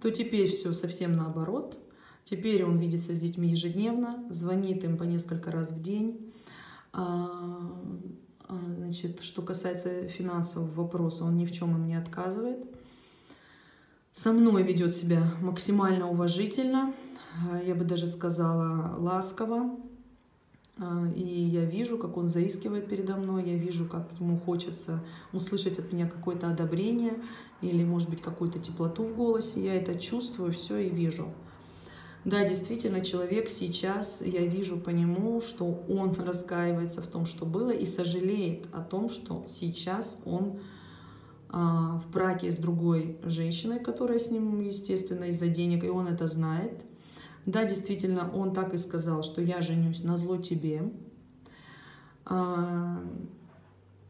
То 0.00 0.10
теперь 0.10 0.50
все 0.50 0.72
совсем 0.72 1.16
наоборот– 1.16 1.78
Теперь 2.28 2.62
он 2.62 2.76
видится 2.76 3.14
с 3.14 3.18
детьми 3.20 3.48
ежедневно, 3.48 4.22
звонит 4.28 4.84
им 4.84 4.98
по 4.98 5.04
несколько 5.04 5.50
раз 5.50 5.70
в 5.70 5.80
день. 5.80 6.30
А, 6.92 7.72
а, 8.46 8.54
значит, 8.76 9.22
что 9.22 9.40
касается 9.40 10.08
финансового 10.08 10.68
вопроса, 10.68 11.24
он 11.24 11.38
ни 11.38 11.46
в 11.46 11.52
чем 11.52 11.74
им 11.74 11.86
не 11.86 11.94
отказывает. 11.94 12.66
Со 14.12 14.32
мной 14.32 14.62
ведет 14.62 14.94
себя 14.94 15.22
максимально 15.40 16.06
уважительно, 16.10 16.92
а, 17.50 17.62
я 17.62 17.74
бы 17.74 17.86
даже 17.86 18.06
сказала 18.06 18.98
ласково. 18.98 19.78
И 21.16 21.22
я 21.22 21.64
вижу, 21.64 21.96
как 21.96 22.18
он 22.18 22.28
заискивает 22.28 22.88
передо 22.88 23.16
мной, 23.16 23.42
я 23.50 23.56
вижу, 23.56 23.86
как 23.86 24.12
ему 24.20 24.38
хочется 24.38 25.02
услышать 25.32 25.78
от 25.78 25.92
меня 25.92 26.06
какое-то 26.06 26.48
одобрение 26.48 27.14
или, 27.62 27.82
может 27.84 28.10
быть, 28.10 28.20
какую-то 28.20 28.58
теплоту 28.58 29.04
в 29.04 29.16
голосе. 29.16 29.64
Я 29.64 29.74
это 29.74 29.98
чувствую, 29.98 30.52
все 30.52 30.76
и 30.76 30.90
вижу. 30.90 31.32
Да, 32.24 32.46
действительно, 32.46 33.00
человек 33.00 33.48
сейчас, 33.48 34.22
я 34.22 34.44
вижу 34.44 34.78
по 34.78 34.90
нему, 34.90 35.40
что 35.40 35.82
он 35.88 36.14
раскаивается 36.14 37.00
в 37.00 37.06
том, 37.06 37.26
что 37.26 37.46
было, 37.46 37.70
и 37.70 37.86
сожалеет 37.86 38.66
о 38.72 38.82
том, 38.82 39.08
что 39.08 39.46
сейчас 39.48 40.18
он 40.24 40.60
а, 41.48 41.98
в 41.98 42.10
браке 42.10 42.52
с 42.52 42.56
другой 42.56 43.18
женщиной, 43.22 43.78
которая 43.78 44.18
с 44.18 44.30
ним, 44.30 44.60
естественно, 44.60 45.24
из-за 45.24 45.48
денег, 45.48 45.84
и 45.84 45.88
он 45.88 46.06
это 46.08 46.26
знает. 46.26 46.82
Да, 47.46 47.64
действительно, 47.64 48.30
он 48.34 48.52
так 48.52 48.74
и 48.74 48.76
сказал, 48.76 49.22
что 49.22 49.40
я 49.40 49.62
женюсь 49.62 50.04
на 50.04 50.18
зло 50.18 50.36
тебе. 50.36 50.92
А, 52.26 53.02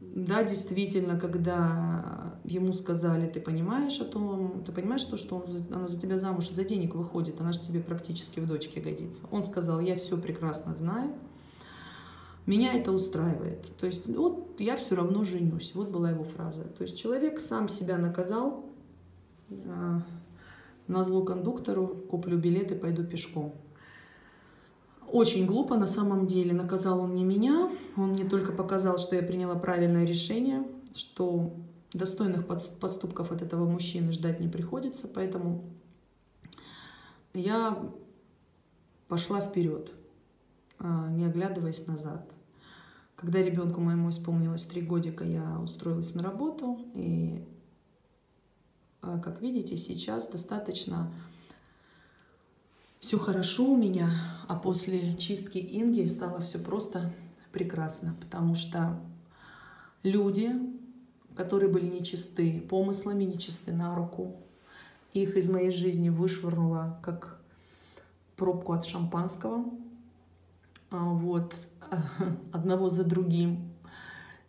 да, 0.00 0.44
действительно, 0.44 1.18
когда 1.18 2.38
ему 2.44 2.72
сказали, 2.72 3.26
ты 3.28 3.40
понимаешь 3.40 4.00
о 4.00 4.04
том, 4.04 4.62
ты 4.64 4.72
понимаешь 4.72 5.02
то, 5.02 5.16
что 5.16 5.36
он, 5.36 5.44
она 5.72 5.88
за 5.88 6.00
тебя 6.00 6.18
замуж 6.18 6.48
за 6.50 6.64
денег 6.64 6.94
выходит, 6.94 7.40
она 7.40 7.52
же 7.52 7.60
тебе 7.60 7.80
практически 7.80 8.38
в 8.38 8.46
дочке 8.46 8.80
годится. 8.80 9.26
Он 9.30 9.42
сказал, 9.42 9.80
я 9.80 9.96
все 9.96 10.16
прекрасно 10.16 10.76
знаю, 10.76 11.12
меня 12.46 12.74
это 12.74 12.92
устраивает. 12.92 13.76
То 13.76 13.86
есть 13.86 14.06
вот 14.06 14.58
я 14.58 14.76
все 14.76 14.94
равно 14.94 15.24
женюсь. 15.24 15.74
Вот 15.74 15.90
была 15.90 16.10
его 16.10 16.24
фраза. 16.24 16.64
То 16.64 16.82
есть 16.82 16.96
человек 16.96 17.40
сам 17.40 17.68
себя 17.68 17.98
наказал, 17.98 18.64
э, 19.50 20.00
на 20.86 21.04
зло 21.04 21.24
кондуктору, 21.24 21.86
куплю 21.86 22.38
билеты, 22.38 22.74
пойду 22.74 23.04
пешком. 23.04 23.54
Очень 25.10 25.46
глупо 25.46 25.76
на 25.76 25.86
самом 25.86 26.26
деле. 26.26 26.52
Наказал 26.52 27.00
он 27.00 27.14
не 27.14 27.24
меня, 27.24 27.70
он 27.96 28.10
мне 28.10 28.24
только 28.24 28.52
показал, 28.52 28.98
что 28.98 29.16
я 29.16 29.22
приняла 29.22 29.54
правильное 29.54 30.04
решение, 30.04 30.66
что 30.94 31.54
достойных 31.92 32.46
поступков 32.46 33.32
от 33.32 33.40
этого 33.40 33.66
мужчины 33.66 34.12
ждать 34.12 34.40
не 34.40 34.48
приходится, 34.48 35.08
поэтому 35.08 35.64
я 37.32 37.82
пошла 39.08 39.40
вперед, 39.40 39.92
а, 40.78 41.08
не 41.10 41.24
оглядываясь 41.24 41.86
назад. 41.86 42.30
Когда 43.16 43.42
ребенку 43.42 43.80
моему 43.80 44.10
исполнилось 44.10 44.64
три 44.64 44.82
годика, 44.82 45.24
я 45.24 45.58
устроилась 45.60 46.14
на 46.14 46.22
работу, 46.22 46.78
и, 46.94 47.42
а, 49.00 49.18
как 49.18 49.40
видите, 49.40 49.76
сейчас 49.76 50.28
достаточно 50.28 51.10
все 53.00 53.18
хорошо 53.18 53.72
у 53.72 53.76
меня, 53.76 54.10
а 54.48 54.56
после 54.56 55.16
чистки 55.16 55.58
Инги 55.58 56.06
стало 56.06 56.40
все 56.40 56.58
просто 56.58 57.12
прекрасно, 57.52 58.14
потому 58.20 58.54
что 58.54 58.98
люди, 60.02 60.52
которые 61.36 61.70
были 61.70 61.86
нечисты 61.86 62.60
помыслами, 62.68 63.24
нечисты 63.24 63.72
на 63.72 63.94
руку, 63.94 64.36
их 65.12 65.36
из 65.36 65.48
моей 65.48 65.70
жизни 65.70 66.08
вышвырнуло 66.08 66.98
как 67.02 67.40
пробку 68.36 68.72
от 68.72 68.84
шампанского. 68.84 69.64
А 70.90 71.04
вот 71.04 71.54
одного 72.52 72.88
за 72.88 73.04
другим. 73.04 73.72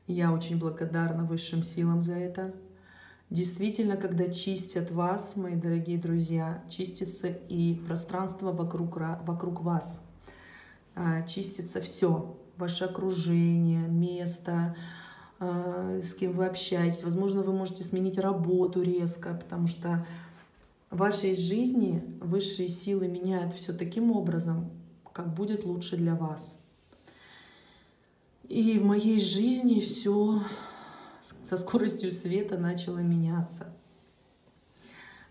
Я 0.07 0.31
очень 0.31 0.57
благодарна 0.57 1.23
высшим 1.23 1.63
силам 1.63 2.01
за 2.01 2.15
это. 2.15 2.53
Действительно, 3.29 3.95
когда 3.95 4.27
чистят 4.29 4.89
вас, 4.89 5.35
мои 5.35 5.53
дорогие 5.53 5.99
друзья, 5.99 6.63
чистится 6.67 7.27
и 7.27 7.75
пространство 7.75 8.51
вокруг, 8.51 8.97
вокруг 9.21 9.61
вас. 9.61 10.03
А, 10.95 11.21
чистится 11.21 11.79
все, 11.79 12.35
ваше 12.57 12.85
окружение, 12.85 13.87
место, 13.87 14.75
а, 15.39 15.99
с 16.01 16.15
кем 16.15 16.31
вы 16.31 16.47
общаетесь. 16.47 17.03
Возможно, 17.03 17.43
вы 17.43 17.53
можете 17.53 17.83
сменить 17.83 18.17
работу 18.17 18.81
резко, 18.81 19.35
потому 19.35 19.67
что 19.67 20.07
в 20.89 20.97
вашей 20.97 21.35
жизни 21.35 22.03
высшие 22.21 22.67
силы 22.67 23.07
меняют 23.07 23.53
все 23.53 23.73
таким 23.73 24.11
образом, 24.11 24.71
как 25.13 25.35
будет 25.35 25.65
лучше 25.65 25.97
для 25.97 26.15
вас. 26.15 26.59
И 28.47 28.79
в 28.79 28.85
моей 28.85 29.21
жизни 29.21 29.79
все 29.81 30.41
со 31.45 31.57
скоростью 31.57 32.11
света 32.11 32.57
начало 32.57 32.99
меняться. 32.99 33.73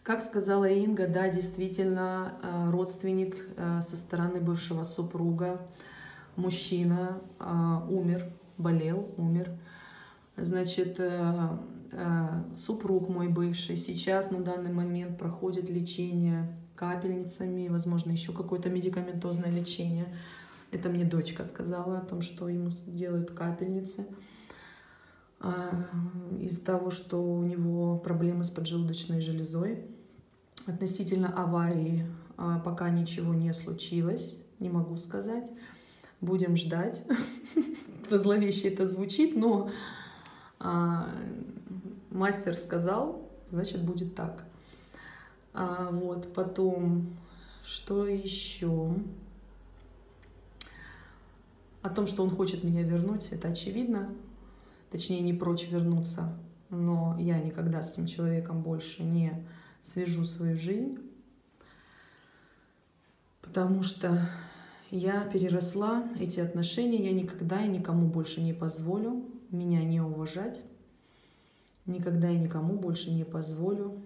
Как 0.02 0.22
сказала 0.22 0.64
Инга, 0.64 1.06
да, 1.06 1.28
действительно, 1.28 2.38
э, 2.42 2.70
родственник 2.70 3.46
э, 3.56 3.82
со 3.86 3.94
стороны 3.94 4.40
бывшего 4.40 4.82
супруга, 4.82 5.60
мужчина, 6.34 7.20
э, 7.38 7.80
умер, 7.90 8.24
болел, 8.56 9.12
умер. 9.18 9.50
Значит, 10.38 11.00
супруг 12.56 13.08
мой 13.08 13.26
бывший 13.28 13.76
сейчас 13.76 14.30
на 14.30 14.40
данный 14.40 14.72
момент 14.72 15.18
проходит 15.18 15.68
лечение 15.68 16.56
капельницами, 16.76 17.66
возможно, 17.68 18.12
еще 18.12 18.32
какое-то 18.32 18.70
медикаментозное 18.70 19.50
лечение. 19.50 20.06
Это 20.70 20.88
мне 20.90 21.04
дочка 21.04 21.44
сказала 21.44 21.98
о 21.98 22.04
том, 22.04 22.22
что 22.22 22.48
ему 22.48 22.70
делают 22.86 23.32
капельницы. 23.32 24.06
А, 25.40 25.86
из-за 26.40 26.64
того, 26.64 26.90
что 26.90 27.22
у 27.22 27.42
него 27.42 27.98
проблемы 27.98 28.44
с 28.44 28.50
поджелудочной 28.50 29.20
железой. 29.20 29.84
Относительно 30.66 31.32
аварии 31.32 32.06
а, 32.36 32.58
пока 32.58 32.90
ничего 32.90 33.34
не 33.34 33.52
случилось, 33.52 34.38
не 34.58 34.68
могу 34.68 34.96
сказать. 34.96 35.50
Будем 36.20 36.56
ждать. 36.56 37.04
Зловеще 38.10 38.68
это 38.68 38.84
звучит, 38.84 39.36
но 39.36 39.70
а, 40.58 41.08
мастер 42.10 42.54
сказал, 42.54 43.28
значит 43.50 43.82
будет 43.82 44.14
так. 44.14 44.44
Вот, 45.54 46.32
потом, 46.34 47.16
что 47.64 48.06
еще? 48.06 48.94
О 51.82 51.90
том, 51.90 52.06
что 52.06 52.22
он 52.22 52.30
хочет 52.30 52.62
меня 52.62 52.82
вернуть, 52.82 53.28
это 53.32 53.48
очевидно 53.48 54.10
точнее 54.90 55.20
не 55.20 55.32
прочь 55.32 55.68
вернуться, 55.68 56.38
но 56.70 57.16
я 57.18 57.40
никогда 57.40 57.82
с 57.82 57.92
этим 57.92 58.06
человеком 58.06 58.62
больше 58.62 59.02
не 59.02 59.46
свяжу 59.82 60.24
свою 60.24 60.56
жизнь, 60.56 60.98
потому 63.40 63.82
что 63.82 64.28
я 64.90 65.24
переросла 65.24 66.04
эти 66.18 66.40
отношения, 66.40 67.04
я 67.04 67.12
никогда 67.12 67.62
и 67.62 67.68
никому 67.68 68.08
больше 68.08 68.40
не 68.40 68.52
позволю 68.52 69.24
меня 69.50 69.82
не 69.82 70.00
уважать, 70.00 70.62
никогда 71.86 72.30
и 72.30 72.38
никому 72.38 72.74
больше 72.78 73.10
не 73.10 73.24
позволю 73.24 74.02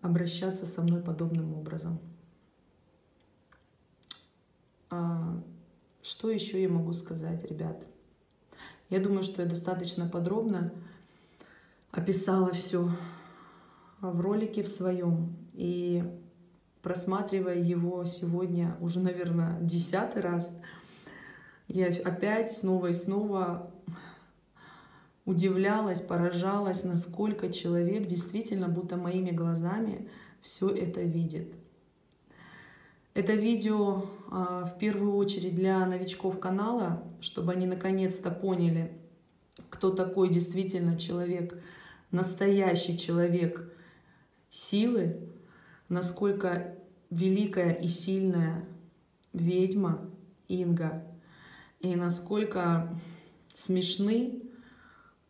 обращаться 0.00 0.66
со 0.66 0.82
мной 0.82 1.00
подобным 1.00 1.54
образом. 1.54 1.98
А 4.90 5.40
что 6.02 6.30
еще 6.30 6.60
я 6.60 6.68
могу 6.68 6.92
сказать, 6.92 7.44
ребят? 7.44 7.82
Я 8.92 9.00
думаю, 9.00 9.22
что 9.22 9.40
я 9.40 9.48
достаточно 9.48 10.06
подробно 10.06 10.70
описала 11.92 12.52
все 12.52 12.90
в 14.02 14.20
ролике 14.20 14.62
в 14.62 14.68
своем. 14.68 15.34
И 15.54 16.04
просматривая 16.82 17.56
его 17.56 18.04
сегодня 18.04 18.76
уже, 18.80 19.00
наверное, 19.00 19.58
десятый 19.62 20.20
раз, 20.20 20.54
я 21.68 21.86
опять 22.04 22.52
снова 22.52 22.88
и 22.88 22.92
снова 22.92 23.72
удивлялась, 25.24 26.02
поражалась, 26.02 26.84
насколько 26.84 27.50
человек 27.50 28.04
действительно, 28.04 28.68
будто 28.68 28.96
моими 28.96 29.30
глазами, 29.30 30.06
все 30.42 30.68
это 30.68 31.00
видит. 31.00 31.50
Это 33.14 33.34
видео 33.34 34.06
а, 34.30 34.64
в 34.64 34.78
первую 34.78 35.16
очередь 35.16 35.54
для 35.54 35.84
новичков 35.84 36.40
канала, 36.40 37.02
чтобы 37.20 37.52
они 37.52 37.66
наконец-то 37.66 38.30
поняли, 38.30 38.90
кто 39.68 39.90
такой 39.90 40.30
действительно 40.30 40.98
человек, 40.98 41.62
настоящий 42.10 42.96
человек 42.96 43.70
силы, 44.48 45.28
насколько 45.90 46.74
великая 47.10 47.72
и 47.72 47.88
сильная 47.88 48.64
ведьма 49.34 50.10
Инга, 50.48 51.04
и 51.80 51.94
насколько 51.96 52.98
смешны 53.54 54.42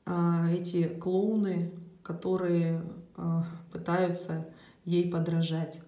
а, 0.05 0.49
эти 0.53 0.87
клоуны, 0.87 1.73
которые 2.05 2.81
а, 3.17 3.45
пытаются 3.73 4.49
ей 4.85 5.11
подражать. 5.11 5.83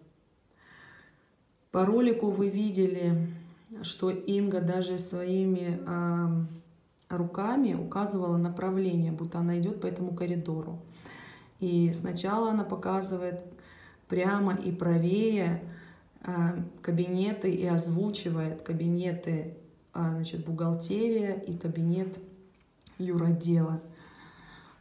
По 1.75 1.85
ролику 1.85 2.31
вы 2.31 2.51
видели, 2.51 3.27
что 3.83 4.09
Инга 4.09 4.61
даже 4.61 4.97
своими 4.97 5.81
а, 5.89 6.31
руками 7.09 7.75
указывала 7.75 8.37
направление, 8.37 9.11
будто 9.11 9.41
она 9.41 9.59
идет 9.59 9.81
по 9.81 9.87
этому 9.87 10.15
коридору. 10.15 10.79
И 11.59 11.93
сначала 11.93 12.53
она 12.53 12.63
показывает 12.63 13.41
прямо 14.07 14.55
и 14.55 14.71
правее 14.71 15.65
кабинеты 16.81 17.51
и 17.51 17.67
озвучивает 17.67 18.63
кабинеты 18.63 19.57
значит, 19.93 20.47
бухгалтерия 20.47 21.33
и 21.33 21.57
кабинет 21.59 22.17
юродела. 22.99 23.81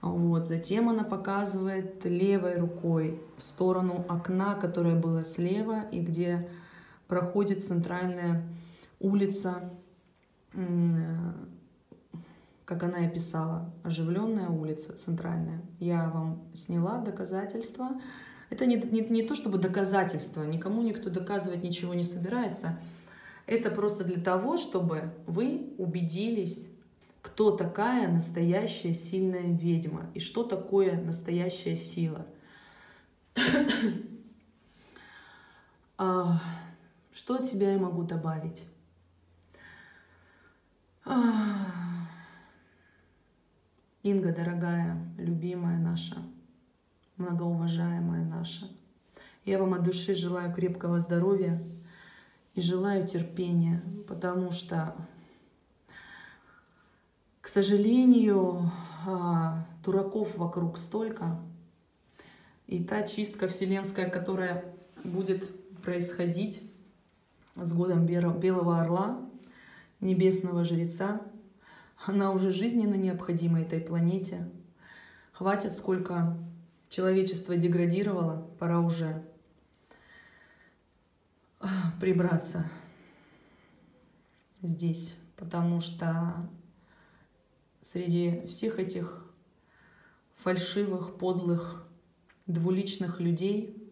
Вот. 0.02 0.48
Затем 0.48 0.90
она 0.90 1.04
показывает 1.04 2.06
левой 2.06 2.60
рукой 2.60 3.20
в 3.40 3.42
сторону 3.42 4.06
окна, 4.08 4.54
которое 4.54 4.94
было 4.94 5.24
слева 5.24 5.86
и 5.92 6.00
где 6.00 6.48
проходит 7.08 7.66
центральная 7.66 8.44
улица, 9.00 9.70
как 12.66 12.84
она 12.84 13.06
и 13.06 13.10
писала, 13.10 13.74
оживленная 13.84 14.50
улица 14.50 14.94
центральная. 14.94 15.62
Я 15.80 16.10
вам 16.10 16.42
сняла 16.54 17.00
доказательства. 17.00 17.90
Это 18.50 18.66
не, 18.66 18.76
не, 18.76 19.02
не 19.02 19.24
то 19.24 19.36
чтобы 19.36 19.58
доказательство, 19.58 20.44
никому 20.44 20.82
никто 20.82 21.10
доказывать 21.10 21.64
ничего 21.64 21.94
не 21.94 22.04
собирается. 22.04 22.80
Это 23.46 23.70
просто 23.72 24.04
для 24.04 24.22
того, 24.22 24.58
чтобы 24.58 25.14
вы 25.28 25.74
убедились 25.78 26.74
кто 27.24 27.52
такая 27.52 28.08
настоящая 28.10 28.94
сильная 28.94 29.48
ведьма 29.58 30.12
и 30.14 30.20
что 30.20 30.44
такое 30.44 31.02
настоящая 31.02 31.76
сила. 31.76 32.28
что 37.14 37.36
от 37.36 37.46
себя 37.46 37.72
я 37.72 37.78
могу 37.78 38.04
добавить? 38.04 38.66
Инга, 44.04 44.34
дорогая, 44.34 44.98
любимая 45.18 45.78
наша, 45.78 46.18
многоуважаемая 47.18 48.26
наша, 48.26 48.68
я 49.46 49.60
вам 49.60 49.74
от 49.74 49.84
души 49.84 50.14
желаю 50.14 50.54
крепкого 50.54 51.00
здоровья 51.00 51.62
и 52.54 52.62
желаю 52.62 53.08
терпения, 53.08 53.82
потому 54.08 54.52
что 54.52 54.96
к 57.44 57.50
сожалению, 57.50 58.72
а, 59.06 59.66
дураков 59.84 60.38
вокруг 60.38 60.78
столько. 60.78 61.40
И 62.68 62.82
та 62.82 63.04
чистка 63.04 63.50
вселенская, 63.50 64.10
которая 64.10 64.64
будет 65.04 65.52
происходить 65.82 66.64
с 67.56 67.74
годом 67.74 68.06
Белого 68.06 68.80
Орла, 68.80 69.20
Небесного 70.00 70.64
Жреца, 70.64 71.22
она 72.06 72.32
уже 72.32 72.52
жизненно 72.52 72.96
необходима 72.96 73.62
этой 73.62 73.80
планете. 73.80 74.50
Хватит, 75.32 75.74
сколько 75.74 76.38
человечество 76.90 77.56
деградировало, 77.56 78.48
пора 78.60 78.80
уже 78.80 79.24
прибраться 82.00 82.70
здесь, 84.62 85.16
потому 85.38 85.80
что 85.80 86.50
среди 87.82 88.46
всех 88.48 88.80
этих 88.80 89.26
фальшивых, 90.38 91.18
подлых, 91.18 91.88
двуличных 92.46 93.22
людей 93.22 93.92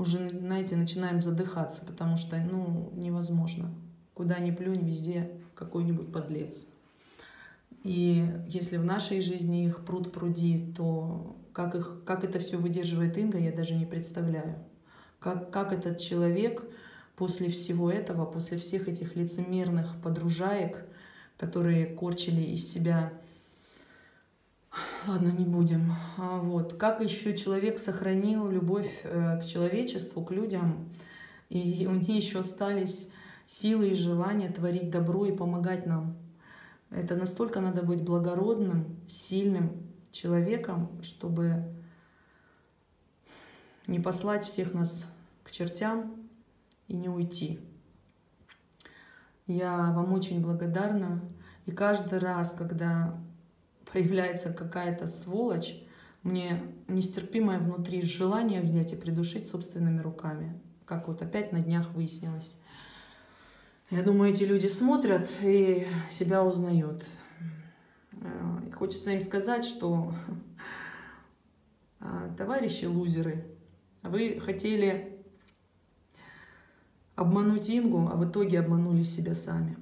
уже, 0.00 0.30
знаете, 0.30 0.76
начинаем 0.76 1.20
задыхаться, 1.20 1.84
потому 1.84 2.16
что, 2.16 2.38
ну, 2.38 2.90
невозможно. 2.94 3.70
Куда 4.14 4.38
ни 4.38 4.50
плюнь, 4.50 4.82
везде 4.82 5.30
какой-нибудь 5.54 6.10
подлец. 6.10 6.64
И 7.84 8.26
если 8.48 8.78
в 8.78 8.84
нашей 8.84 9.20
жизни 9.20 9.66
их 9.66 9.84
пруд 9.84 10.10
пруди, 10.10 10.72
то 10.74 11.36
как, 11.52 11.74
их, 11.74 12.02
как 12.06 12.24
это 12.24 12.38
все 12.38 12.56
выдерживает 12.56 13.18
Инга, 13.18 13.38
я 13.38 13.52
даже 13.52 13.74
не 13.74 13.84
представляю. 13.84 14.56
Как, 15.18 15.50
как 15.50 15.72
этот 15.72 15.98
человек 15.98 16.64
после 17.16 17.50
всего 17.50 17.90
этого, 17.90 18.24
после 18.24 18.56
всех 18.56 18.88
этих 18.88 19.16
лицемерных 19.16 20.00
подружаек, 20.02 20.82
которые 21.36 21.84
корчили 21.84 22.40
из 22.40 22.70
себя 22.70 23.12
Ладно, 25.06 25.30
не 25.30 25.44
будем. 25.44 25.92
А 26.16 26.38
вот. 26.38 26.74
Как 26.74 27.00
еще 27.00 27.36
человек 27.36 27.78
сохранил 27.78 28.48
любовь 28.48 28.90
э, 29.02 29.40
к 29.40 29.44
человечеству, 29.44 30.24
к 30.24 30.30
людям, 30.30 30.88
и 31.48 31.86
у 31.88 31.94
них 31.94 32.08
еще 32.08 32.40
остались 32.40 33.10
силы 33.46 33.88
и 33.88 33.94
желание 33.94 34.50
творить 34.50 34.90
добро 34.90 35.26
и 35.26 35.36
помогать 35.36 35.86
нам. 35.86 36.16
Это 36.90 37.16
настолько 37.16 37.60
надо 37.60 37.82
быть 37.82 38.02
благородным, 38.02 38.96
сильным 39.08 39.72
человеком, 40.12 41.02
чтобы 41.02 41.64
не 43.86 43.98
послать 43.98 44.44
всех 44.44 44.74
нас 44.74 45.06
к 45.42 45.50
чертям 45.50 46.14
и 46.86 46.96
не 46.96 47.08
уйти. 47.08 47.60
Я 49.46 49.92
вам 49.92 50.12
очень 50.12 50.40
благодарна. 50.40 51.20
И 51.66 51.72
каждый 51.72 52.20
раз, 52.20 52.52
когда 52.52 53.18
появляется 53.92 54.52
какая-то 54.52 55.06
сволочь, 55.06 55.74
мне 56.22 56.60
нестерпимое 56.86 57.58
внутри 57.58 58.02
желание 58.02 58.60
взять 58.60 58.92
и 58.92 58.96
придушить 58.96 59.48
собственными 59.48 60.00
руками. 60.00 60.60
Как 60.84 61.08
вот 61.08 61.22
опять 61.22 61.52
на 61.52 61.60
днях 61.60 61.90
выяснилось. 61.92 62.58
Я 63.90 64.02
думаю, 64.02 64.30
эти 64.30 64.44
люди 64.44 64.66
смотрят 64.66 65.28
и 65.42 65.86
себя 66.10 66.44
узнают. 66.44 67.04
Э, 68.12 68.60
и 68.68 68.70
хочется 68.70 69.10
им 69.10 69.20
сказать, 69.20 69.64
что 69.64 70.14
«А, 72.00 72.32
товарищи 72.36 72.84
лузеры, 72.84 73.44
вы 74.02 74.40
хотели 74.40 75.22
обмануть 77.14 77.68
Ингу, 77.68 78.08
а 78.10 78.16
в 78.16 78.28
итоге 78.28 78.60
обманули 78.60 79.02
себя 79.02 79.34
сами. 79.34 79.76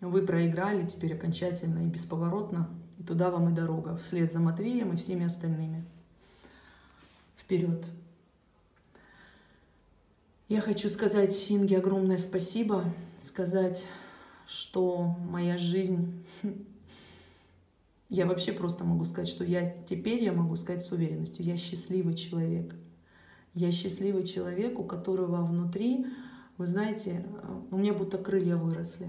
Вы 0.00 0.22
проиграли 0.22 0.86
теперь 0.86 1.14
окончательно 1.14 1.78
и 1.78 1.86
бесповоротно, 1.86 2.68
и 2.98 3.02
туда 3.02 3.30
вам 3.30 3.50
и 3.50 3.54
дорога, 3.54 3.96
вслед 3.96 4.32
за 4.32 4.40
Матвеем 4.40 4.92
и 4.92 4.96
всеми 4.96 5.26
остальными. 5.26 5.84
Вперед! 7.36 7.84
Я 10.48 10.60
хочу 10.60 10.88
сказать 10.88 11.46
Инге 11.48 11.78
огромное 11.78 12.18
спасибо, 12.18 12.84
сказать, 13.18 13.84
что 14.46 15.16
моя 15.28 15.58
жизнь... 15.58 16.24
Я 18.08 18.26
вообще 18.26 18.52
просто 18.52 18.84
могу 18.84 19.04
сказать, 19.04 19.26
что 19.26 19.42
я 19.42 19.68
теперь, 19.84 20.22
я 20.22 20.32
могу 20.32 20.54
сказать 20.54 20.84
с 20.84 20.92
уверенностью, 20.92 21.44
я 21.44 21.56
счастливый 21.56 22.14
человек. 22.14 22.72
Я 23.52 23.72
счастливый 23.72 24.22
человек, 24.22 24.78
у 24.78 24.84
которого 24.84 25.44
внутри, 25.44 26.06
вы 26.56 26.66
знаете, 26.66 27.26
у 27.72 27.76
меня 27.76 27.92
будто 27.94 28.18
крылья 28.18 28.54
выросли. 28.54 29.08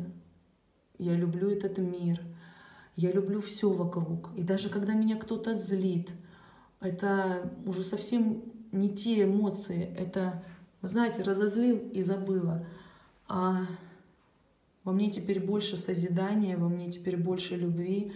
Я 0.97 1.13
люблю 1.13 1.47
этот 1.51 1.77
мир. 1.77 2.19
Я 2.97 3.11
люблю 3.11 3.39
все 3.41 3.69
вокруг. 3.69 4.31
И 4.35 4.41
даже 4.41 4.69
когда 4.69 4.93
меня 4.93 5.17
кто-то 5.17 5.53
злит, 5.53 6.09
это 6.81 7.53
уже 7.65 7.83
совсем 7.83 8.43
не 8.71 8.89
те 8.89 9.23
эмоции. 9.23 9.95
Это, 9.95 10.43
знаете, 10.81 11.21
разозлил 11.21 11.77
и 11.77 12.01
забыла. 12.01 12.65
А 13.27 13.67
во 14.83 14.91
мне 14.91 15.11
теперь 15.11 15.39
больше 15.39 15.77
созидания, 15.77 16.57
во 16.57 16.69
мне 16.69 16.91
теперь 16.91 17.17
больше 17.17 17.55
любви, 17.55 18.13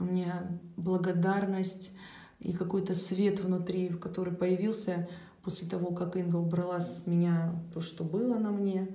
у 0.00 0.04
меня 0.04 0.48
благодарность 0.76 1.92
и 2.40 2.52
какой-то 2.52 2.94
свет 2.94 3.38
внутри, 3.38 3.88
который 3.90 4.34
появился 4.34 5.08
после 5.44 5.68
того, 5.68 5.92
как 5.92 6.16
Инга 6.16 6.36
убрала 6.36 6.80
с 6.80 7.06
меня 7.06 7.62
то, 7.72 7.80
что 7.80 8.02
было 8.02 8.36
на 8.36 8.50
мне, 8.50 8.88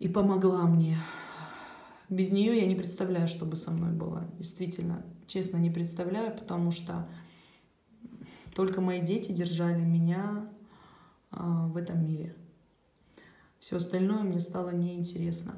и 0.00 0.08
помогла 0.08 0.62
мне. 0.62 0.98
Без 2.08 2.30
нее 2.30 2.56
я 2.58 2.66
не 2.66 2.74
представляю, 2.74 3.28
что 3.28 3.44
бы 3.44 3.56
со 3.56 3.70
мной 3.70 3.92
было. 3.92 4.26
Действительно, 4.38 5.04
честно, 5.26 5.58
не 5.58 5.70
представляю, 5.70 6.34
потому 6.36 6.70
что 6.70 7.06
только 8.54 8.80
мои 8.80 9.00
дети 9.00 9.30
держали 9.32 9.80
меня 9.80 10.48
а, 11.30 11.66
в 11.66 11.76
этом 11.76 12.04
мире. 12.06 12.34
Все 13.60 13.76
остальное 13.76 14.22
мне 14.22 14.40
стало 14.40 14.70
неинтересно. 14.70 15.54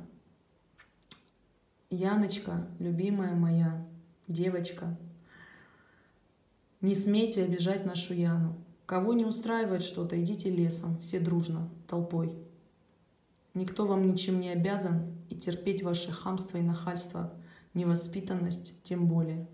Яночка, 1.91 2.67
любимая 2.79 3.35
моя 3.35 3.87
девочка, 4.27 4.97
не 6.81 6.95
смейте 6.95 7.45
обижать 7.45 7.85
нашу 7.85 8.15
Яну. 8.15 8.57
Кого 8.87 9.13
не 9.13 9.25
устраивает 9.25 9.83
что-то, 9.83 10.21
идите 10.21 10.51
лесом, 10.51 10.99
все 10.99 11.21
дружно, 11.21 11.69
толпой. 11.87 12.35
Никто 13.55 13.87
вам 13.87 14.07
ничем 14.07 14.41
не 14.41 14.51
обязан, 14.51 15.20
и 15.31 15.37
терпеть 15.37 15.83
ваше 15.83 16.13
хамство 16.13 16.59
и 16.59 16.63
нахальство, 16.63 17.33
невоспитанность 17.73 18.75
тем 18.83 19.07
более. 19.07 19.49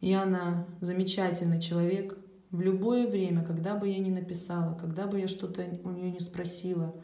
Яна 0.00 0.66
замечательный 0.80 1.60
человек. 1.60 2.18
В 2.50 2.60
любое 2.60 3.06
время, 3.06 3.44
когда 3.44 3.74
бы 3.74 3.88
я 3.88 3.98
ни 3.98 4.10
написала, 4.10 4.74
когда 4.74 5.06
бы 5.06 5.20
я 5.20 5.28
что-то 5.28 5.62
у 5.84 5.90
нее 5.90 6.10
не 6.10 6.20
спросила, 6.20 6.94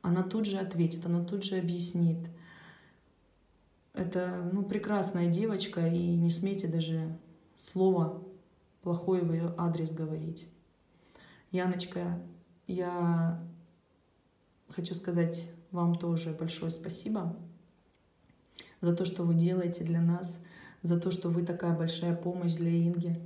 она 0.00 0.22
тут 0.22 0.46
же 0.46 0.58
ответит, 0.58 1.06
она 1.06 1.24
тут 1.24 1.44
же 1.44 1.56
объяснит. 1.56 2.28
Это 3.94 4.50
ну, 4.52 4.64
прекрасная 4.64 5.28
девочка, 5.28 5.86
и 5.86 6.16
не 6.16 6.30
смейте 6.30 6.68
даже 6.68 7.18
слова 7.56 8.22
плохое 8.82 9.22
в 9.22 9.32
ее 9.32 9.54
адрес 9.56 9.90
говорить. 9.90 10.48
Яночка, 11.50 12.20
я 12.66 13.42
хочу 14.72 14.94
сказать 14.94 15.48
вам 15.70 15.94
тоже 15.94 16.32
большое 16.32 16.70
спасибо 16.70 17.36
за 18.80 18.94
то, 18.94 19.04
что 19.04 19.22
вы 19.22 19.34
делаете 19.34 19.84
для 19.84 20.00
нас, 20.00 20.42
за 20.82 21.00
то, 21.00 21.10
что 21.10 21.30
вы 21.30 21.44
такая 21.44 21.76
большая 21.76 22.14
помощь 22.14 22.54
для 22.54 22.70
Инги. 22.70 23.18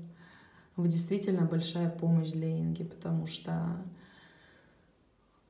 Вы 0.76 0.88
действительно 0.88 1.46
большая 1.46 1.88
помощь 1.88 2.30
для 2.30 2.50
Инги, 2.50 2.84
потому 2.84 3.26
что 3.26 3.76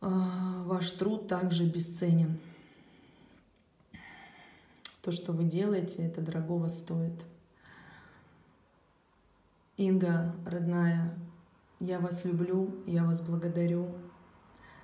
э, 0.00 0.06
ваш 0.06 0.90
труд 0.92 1.26
также 1.26 1.66
бесценен. 1.66 2.38
То, 5.02 5.10
что 5.10 5.32
вы 5.32 5.44
делаете, 5.44 6.06
это 6.06 6.20
дорогого 6.20 6.68
стоит. 6.68 7.14
Инга, 9.76 10.34
родная, 10.46 11.12
я 11.80 11.98
вас 11.98 12.24
люблю, 12.24 12.74
я 12.86 13.04
вас 13.04 13.20
благодарю. 13.20 13.94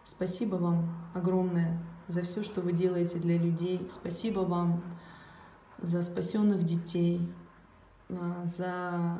Спасибо 0.04 0.56
вам 0.56 0.88
огромное 1.14 1.78
за 2.08 2.22
все, 2.22 2.42
что 2.42 2.60
вы 2.60 2.72
делаете 2.72 3.18
для 3.18 3.38
людей. 3.38 3.86
Спасибо 3.88 4.40
вам 4.40 4.82
за 5.80 6.02
спасенных 6.02 6.64
детей, 6.64 7.20
а, 8.08 8.44
за 8.46 9.18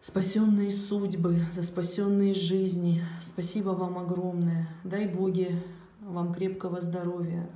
спасенные 0.00 0.70
судьбы, 0.70 1.44
за 1.52 1.62
спасенные 1.62 2.34
жизни. 2.34 3.04
Спасибо 3.20 3.70
вам 3.70 3.98
огромное. 3.98 4.68
Дай 4.84 5.06
Боги 5.06 5.62
вам 6.00 6.32
крепкого 6.32 6.80
здоровья, 6.80 7.48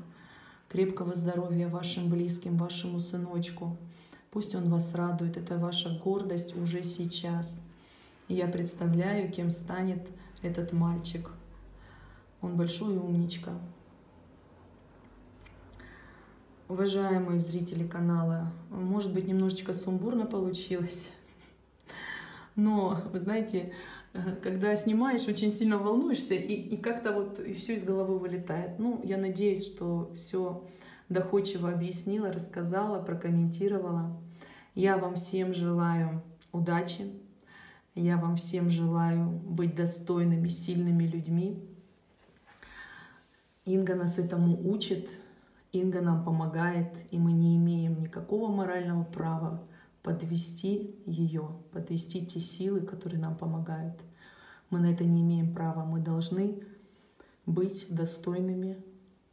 крепкого 0.68 1.14
здоровья 1.14 1.68
вашим 1.68 2.11
близким, 2.11 2.56
вашему 2.56 3.00
сыночку. 3.00 3.76
Пусть 4.30 4.54
он 4.54 4.68
вас 4.70 4.94
радует, 4.94 5.37
это 5.37 5.58
ваша 5.58 5.98
гордость 6.02 6.56
уже 6.56 6.85
сейчас. 6.85 7.62
И 8.28 8.35
я 8.35 8.46
представляю, 8.46 9.30
кем 9.30 9.50
станет 9.50 10.06
этот 10.42 10.72
мальчик. 10.72 11.30
Он 12.42 12.57
большой 12.57 12.96
умничка. 12.96 13.52
Уважаемые 16.68 17.38
зрители 17.40 17.87
канала, 17.87 18.52
может 18.70 19.12
быть, 19.12 19.26
немножечко 19.26 19.74
сумбурно 19.74 20.26
получилось, 20.26 21.11
но, 22.57 23.02
вы 23.12 23.20
знаете, 23.20 23.72
когда 24.42 24.74
снимаешь, 24.76 25.28
очень 25.28 25.52
сильно 25.52 25.78
волнуешься, 25.78 26.35
и, 26.35 26.55
и 26.55 26.76
как-то 26.76 27.12
вот 27.12 27.40
и 27.40 27.55
все 27.55 27.74
из 27.76 27.85
головы 27.85 28.18
вылетает. 28.18 28.78
Ну, 28.78 29.00
я 29.05 29.16
надеюсь, 29.16 29.66
что 29.66 30.12
все 30.16 30.64
доходчиво 31.09 31.70
объяснила, 31.70 32.33
рассказала, 32.33 33.02
прокомментировала. 33.02 34.20
Я 34.74 34.96
вам 34.96 35.16
всем 35.16 35.55
желаю 35.55 36.22
удачи, 36.52 37.12
я 37.94 38.16
вам 38.16 38.37
всем 38.37 38.70
желаю 38.70 39.28
быть 39.28 39.74
достойными, 39.74 40.48
сильными 40.48 41.05
людьми. 41.05 41.68
Инга 43.64 43.94
нас 43.94 44.18
этому 44.18 44.70
учит, 44.70 45.09
Инга 45.72 46.01
нам 46.01 46.25
помогает, 46.25 46.88
и 47.11 47.18
мы 47.18 47.33
не 47.33 47.57
имеем 47.57 48.01
никакого 48.01 48.53
морального 48.53 49.05
права 49.05 49.64
подвести 50.03 50.96
ее, 51.07 51.48
подвести 51.72 52.27
те 52.27 52.40
силы, 52.40 52.81
которые 52.81 53.20
нам 53.20 53.37
помогают. 53.37 54.01
Мы 54.70 54.81
на 54.81 54.92
это 54.92 55.05
не 55.05 55.22
имеем 55.22 55.55
права. 55.55 55.85
Мы 55.85 56.01
должны 56.01 56.62
быть 57.46 57.87
достойными, 57.88 58.83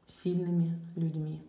сильными 0.06 0.80
людьми. 0.96 1.42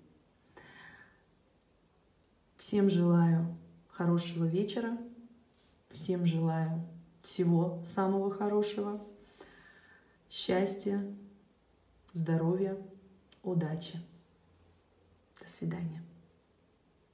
Всем 2.56 2.88
желаю 2.88 3.54
хорошего 3.88 4.44
вечера. 4.44 4.96
Всем 5.90 6.24
желаю 6.24 6.80
всего 7.22 7.82
самого 7.84 8.30
хорошего. 8.30 9.00
Счастья, 10.28 11.02
здоровья, 12.12 12.76
удачи. 13.42 13.98
До 15.40 15.48
свидания. 15.48 16.02